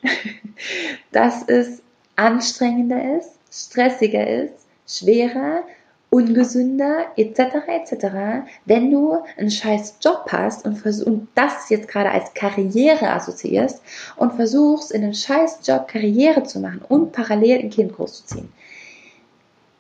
dass 1.12 1.44
es 1.48 1.82
anstrengender 2.16 3.18
ist, 3.18 3.32
stressiger 3.52 4.26
ist, 4.28 4.54
schwerer 4.88 5.64
ungesünder 6.10 7.08
etc. 7.18 7.40
etc., 7.68 8.48
wenn 8.66 8.92
du 8.92 9.18
einen 9.38 9.52
scheiß 9.52 9.98
Job 10.02 10.26
hast 10.30 10.66
und, 10.66 10.84
und 11.06 11.28
das 11.36 11.70
jetzt 11.70 11.88
gerade 11.90 12.12
als 12.12 12.34
Karriere 12.34 13.10
assoziierst 13.10 13.82
und 14.16 14.34
versuchst 14.34 14.92
in 14.92 15.04
einem 15.04 15.14
scheiß 15.14 15.60
Job 15.66 15.88
Karriere 15.88 16.44
zu 16.44 16.60
machen 16.60 16.82
und 16.88 17.12
parallel 17.12 17.60
ein 17.60 17.70
Kind 17.70 17.94
großzuziehen, 17.94 18.52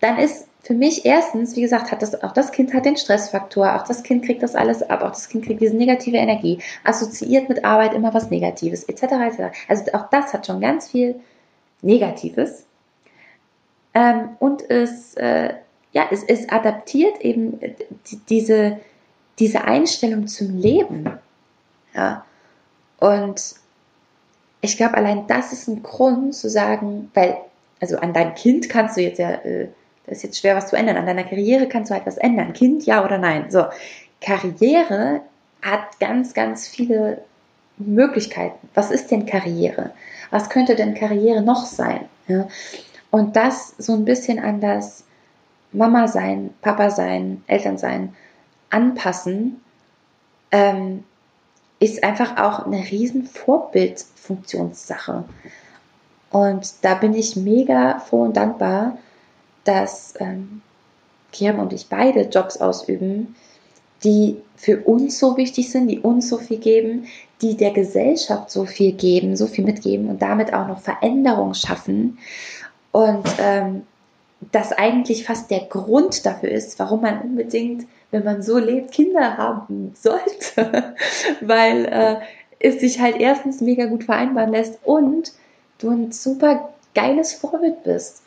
dann 0.01 0.17
ist 0.19 0.47
für 0.67 0.73
mich 0.73 1.05
erstens, 1.05 1.55
wie 1.55 1.61
gesagt, 1.61 1.91
hat 1.91 2.01
das, 2.01 2.21
auch 2.21 2.33
das 2.33 2.51
Kind 2.51 2.73
hat 2.73 2.85
den 2.85 2.97
Stressfaktor, 2.97 3.75
auch 3.75 3.87
das 3.87 4.03
Kind 4.03 4.25
kriegt 4.25 4.43
das 4.43 4.53
alles 4.53 4.83
ab, 4.83 5.01
auch 5.01 5.11
das 5.11 5.29
Kind 5.29 5.45
kriegt 5.45 5.61
diese 5.61 5.75
negative 5.75 6.17
Energie, 6.17 6.59
assoziiert 6.83 7.47
mit 7.47 7.63
Arbeit 7.63 7.93
immer 7.93 8.13
was 8.13 8.29
Negatives, 8.29 8.83
etc. 8.83 9.03
etc. 9.03 9.57
Also 9.69 9.85
auch 9.93 10.09
das 10.09 10.33
hat 10.33 10.45
schon 10.45 10.59
ganz 10.59 10.91
viel 10.91 11.15
Negatives. 11.81 12.65
Ähm, 13.93 14.29
und 14.39 14.69
es 14.69 15.13
äh, 15.15 15.53
ja, 15.97 16.07
es, 16.11 16.23
es 16.23 16.47
adaptiert 16.49 17.21
eben 17.21 17.59
diese, 18.29 18.79
diese 19.39 19.63
Einstellung 19.63 20.27
zum 20.27 20.57
Leben. 20.57 21.09
Ja. 21.95 22.25
Und 22.99 23.55
ich 24.61 24.77
glaube, 24.77 24.95
allein 24.95 25.25
das 25.27 25.53
ist 25.53 25.67
ein 25.67 25.81
Grund 25.81 26.35
zu 26.35 26.49
sagen, 26.49 27.09
weil, 27.13 27.37
also 27.79 27.97
an 27.97 28.13
deinem 28.13 28.35
Kind 28.35 28.69
kannst 28.69 28.97
du 28.97 29.01
jetzt 29.01 29.17
ja, 29.17 29.31
äh, 29.31 29.69
ist 30.07 30.23
jetzt 30.23 30.39
schwer 30.39 30.55
was 30.55 30.67
zu 30.67 30.75
ändern, 30.75 30.97
an 30.97 31.05
deiner 31.05 31.23
Karriere 31.23 31.67
kannst 31.67 31.91
du 31.91 31.95
etwas 31.95 32.17
ändern. 32.17 32.53
Kind, 32.53 32.85
ja 32.85 33.03
oder 33.03 33.17
nein? 33.17 33.51
So, 33.51 33.65
Karriere 34.21 35.21
hat 35.61 35.99
ganz, 35.99 36.33
ganz 36.33 36.67
viele 36.67 37.21
Möglichkeiten. 37.77 38.69
Was 38.73 38.91
ist 38.91 39.11
denn 39.11 39.25
Karriere? 39.25 39.91
Was 40.31 40.49
könnte 40.49 40.75
denn 40.75 40.95
Karriere 40.95 41.41
noch 41.41 41.65
sein? 41.65 42.05
Ja? 42.27 42.47
Und 43.11 43.35
das 43.35 43.75
so 43.77 43.93
ein 43.93 44.05
bisschen 44.05 44.39
an 44.39 44.61
das 44.61 45.03
Mama 45.71 46.07
sein, 46.07 46.53
Papa 46.61 46.89
sein, 46.89 47.43
Eltern 47.47 47.77
sein 47.77 48.15
anpassen, 48.69 49.61
ähm, 50.51 51.03
ist 51.79 52.03
einfach 52.03 52.37
auch 52.37 52.65
eine 52.65 52.79
riesen 52.79 53.25
Vorbildfunktionssache. 53.25 55.25
Und 56.31 56.83
da 56.83 56.95
bin 56.95 57.13
ich 57.13 57.35
mega 57.35 57.99
froh 57.99 58.23
und 58.23 58.35
dankbar, 58.35 58.97
dass 59.67 60.13
ähm, 60.19 60.61
Kiram 61.31 61.59
und 61.59 61.73
ich 61.73 61.87
beide 61.87 62.21
Jobs 62.21 62.57
ausüben, 62.57 63.35
die 64.03 64.37
für 64.55 64.77
uns 64.81 65.19
so 65.19 65.37
wichtig 65.37 65.71
sind, 65.71 65.87
die 65.87 65.99
uns 65.99 66.29
so 66.29 66.37
viel 66.37 66.57
geben, 66.57 67.07
die 67.41 67.57
der 67.57 67.71
Gesellschaft 67.71 68.49
so 68.49 68.65
viel 68.65 68.93
geben, 68.93 69.35
so 69.35 69.47
viel 69.47 69.65
mitgeben 69.65 70.09
und 70.09 70.21
damit 70.21 70.53
auch 70.53 70.67
noch 70.67 70.81
Veränderung 70.81 71.53
schaffen. 71.53 72.17
Und 72.91 73.27
ähm, 73.39 73.83
das 74.51 74.71
eigentlich 74.71 75.25
fast 75.25 75.49
der 75.51 75.61
Grund 75.61 76.25
dafür 76.25 76.49
ist, 76.49 76.79
warum 76.79 77.01
man 77.01 77.21
unbedingt, 77.21 77.87
wenn 78.11 78.23
man 78.23 78.41
so 78.41 78.57
lebt, 78.57 78.91
Kinder 78.91 79.37
haben 79.37 79.93
sollte. 79.95 80.95
Weil 81.41 81.85
äh, 81.85 82.15
es 82.59 82.79
sich 82.79 82.99
halt 82.99 83.17
erstens 83.19 83.61
mega 83.61 83.85
gut 83.85 84.03
vereinbaren 84.03 84.51
lässt 84.51 84.79
und 84.83 85.33
du 85.79 85.89
ein 85.89 86.11
super 86.11 86.69
geiles 86.95 87.33
Vorbild 87.33 87.83
bist. 87.83 88.23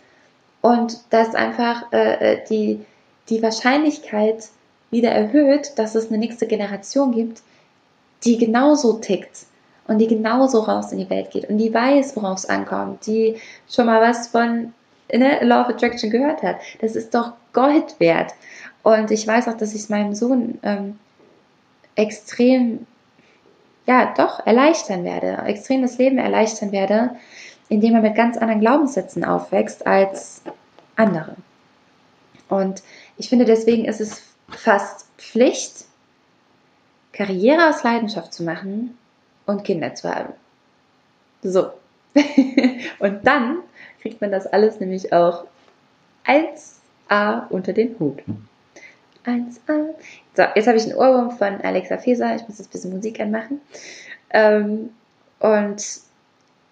Und 0.62 0.98
dass 1.10 1.34
einfach 1.34 1.92
äh, 1.92 2.34
äh, 2.34 2.44
die, 2.48 2.84
die 3.28 3.42
Wahrscheinlichkeit 3.42 4.48
wieder 4.90 5.10
erhöht, 5.10 5.78
dass 5.78 5.94
es 5.94 6.08
eine 6.08 6.18
nächste 6.18 6.46
Generation 6.46 7.12
gibt, 7.12 7.42
die 8.24 8.36
genauso 8.36 8.94
tickt 8.94 9.46
und 9.86 9.98
die 9.98 10.06
genauso 10.06 10.60
raus 10.60 10.92
in 10.92 10.98
die 10.98 11.10
Welt 11.10 11.30
geht 11.30 11.48
und 11.48 11.58
die 11.58 11.72
weiß, 11.72 12.16
worauf 12.16 12.38
es 12.38 12.46
ankommt, 12.46 13.06
die 13.06 13.36
schon 13.68 13.86
mal 13.86 14.00
was 14.00 14.28
von 14.28 14.74
ne, 15.12 15.42
Law 15.42 15.62
of 15.62 15.68
Attraction 15.68 16.10
gehört 16.10 16.42
hat. 16.42 16.56
Das 16.80 16.96
ist 16.96 17.14
doch 17.14 17.32
Gold 17.52 17.98
wert. 17.98 18.32
Und 18.82 19.10
ich 19.10 19.26
weiß 19.26 19.48
auch, 19.48 19.56
dass 19.56 19.74
ich 19.74 19.82
es 19.82 19.88
meinem 19.88 20.14
Sohn 20.14 20.58
ähm, 20.62 20.98
extrem, 21.96 22.86
ja, 23.86 24.14
doch 24.16 24.46
erleichtern 24.46 25.04
werde, 25.04 25.42
extrem 25.46 25.82
das 25.82 25.98
Leben 25.98 26.18
erleichtern 26.18 26.72
werde, 26.72 27.16
indem 27.70 27.94
er 27.94 28.02
mit 28.02 28.16
ganz 28.16 28.36
anderen 28.36 28.60
Glaubenssätzen 28.60 29.24
aufwächst 29.24 29.86
als 29.86 30.42
andere. 30.96 31.36
Und 32.50 32.82
ich 33.16 33.30
finde, 33.30 33.44
deswegen 33.46 33.86
ist 33.86 34.00
es 34.00 34.22
fast 34.50 35.06
Pflicht, 35.16 35.84
Karriere 37.12 37.70
aus 37.70 37.82
Leidenschaft 37.82 38.34
zu 38.34 38.42
machen 38.42 38.98
und 39.46 39.64
Kinder 39.64 39.94
zu 39.94 40.12
haben. 40.12 40.34
So. 41.42 41.70
und 42.98 43.26
dann 43.26 43.58
kriegt 44.02 44.20
man 44.20 44.32
das 44.32 44.48
alles 44.48 44.80
nämlich 44.80 45.12
auch 45.12 45.44
1a 46.26 47.48
unter 47.50 47.72
den 47.72 47.96
Hut. 48.00 48.20
1a. 49.24 49.94
So, 50.34 50.42
jetzt 50.54 50.66
habe 50.66 50.76
ich 50.76 50.84
einen 50.84 50.96
Ohrwurm 50.96 51.30
von 51.30 51.60
Alexa 51.60 51.98
Feser. 51.98 52.34
Ich 52.34 52.48
muss 52.48 52.58
jetzt 52.58 52.68
ein 52.68 52.72
bisschen 52.72 52.96
Musik 52.96 53.20
anmachen. 53.20 53.60
Ähm, 54.30 54.90
und 55.38 56.09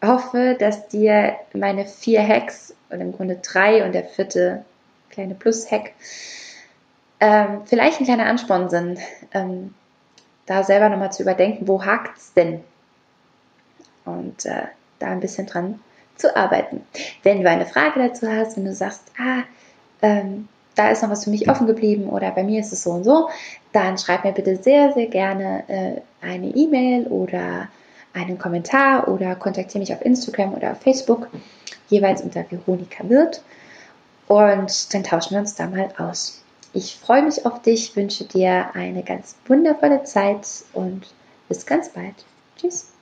hoffe, 0.02 0.56
dass 0.58 0.88
dir 0.88 1.36
meine 1.52 1.86
vier 1.86 2.26
Hacks, 2.26 2.74
oder 2.90 3.00
im 3.00 3.12
Grunde 3.12 3.36
drei 3.36 3.84
und 3.84 3.92
der 3.92 4.04
vierte 4.04 4.64
kleine 5.10 5.34
Plus-Hack, 5.34 5.92
ähm, 7.20 7.62
vielleicht 7.64 8.00
ein 8.00 8.04
kleiner 8.04 8.26
Ansporn 8.26 8.70
sind, 8.70 8.98
ähm, 9.32 9.74
da 10.46 10.62
selber 10.62 10.88
nochmal 10.88 11.12
zu 11.12 11.22
überdenken, 11.22 11.68
wo 11.68 11.84
hakt 11.84 12.16
es 12.16 12.32
denn? 12.32 12.60
Und 14.04 14.46
äh, 14.46 14.62
da 14.98 15.08
ein 15.08 15.20
bisschen 15.20 15.46
dran 15.46 15.80
zu 16.16 16.34
arbeiten. 16.36 16.86
Wenn 17.22 17.42
du 17.42 17.50
eine 17.50 17.66
Frage 17.66 18.00
dazu 18.00 18.28
hast, 18.28 18.56
wenn 18.56 18.64
du 18.64 18.72
sagst, 18.72 19.02
ah, 19.18 19.42
ähm, 20.02 20.48
da 20.74 20.90
ist 20.90 21.02
noch 21.02 21.10
was 21.10 21.24
für 21.24 21.30
mich 21.30 21.50
offen 21.50 21.66
geblieben 21.66 22.08
oder 22.08 22.30
bei 22.30 22.44
mir 22.44 22.60
ist 22.60 22.72
es 22.72 22.84
so 22.84 22.92
und 22.92 23.04
so, 23.04 23.28
dann 23.72 23.98
schreib 23.98 24.24
mir 24.24 24.32
bitte 24.32 24.56
sehr, 24.56 24.92
sehr 24.92 25.06
gerne 25.06 25.64
äh, 25.68 26.00
eine 26.24 26.48
E-Mail 26.48 27.08
oder 27.08 27.68
einen 28.12 28.38
Kommentar 28.38 29.08
oder 29.08 29.34
kontaktiere 29.36 29.80
mich 29.80 29.92
auf 29.92 30.04
Instagram 30.04 30.54
oder 30.54 30.72
auf 30.72 30.80
Facebook, 30.80 31.28
jeweils 31.88 32.22
unter 32.22 32.44
Veronika 32.50 33.08
Wirth. 33.08 33.42
Und 34.26 34.94
dann 34.94 35.04
tauschen 35.04 35.32
wir 35.32 35.40
uns 35.40 35.54
da 35.54 35.66
mal 35.66 35.88
aus. 35.96 36.42
Ich 36.72 36.96
freue 36.96 37.22
mich 37.22 37.46
auf 37.46 37.62
dich, 37.62 37.96
wünsche 37.96 38.24
dir 38.24 38.74
eine 38.74 39.02
ganz 39.02 39.36
wundervolle 39.46 40.04
Zeit 40.04 40.46
und 40.74 41.06
bis 41.48 41.64
ganz 41.64 41.88
bald. 41.88 42.14
Tschüss. 42.56 42.97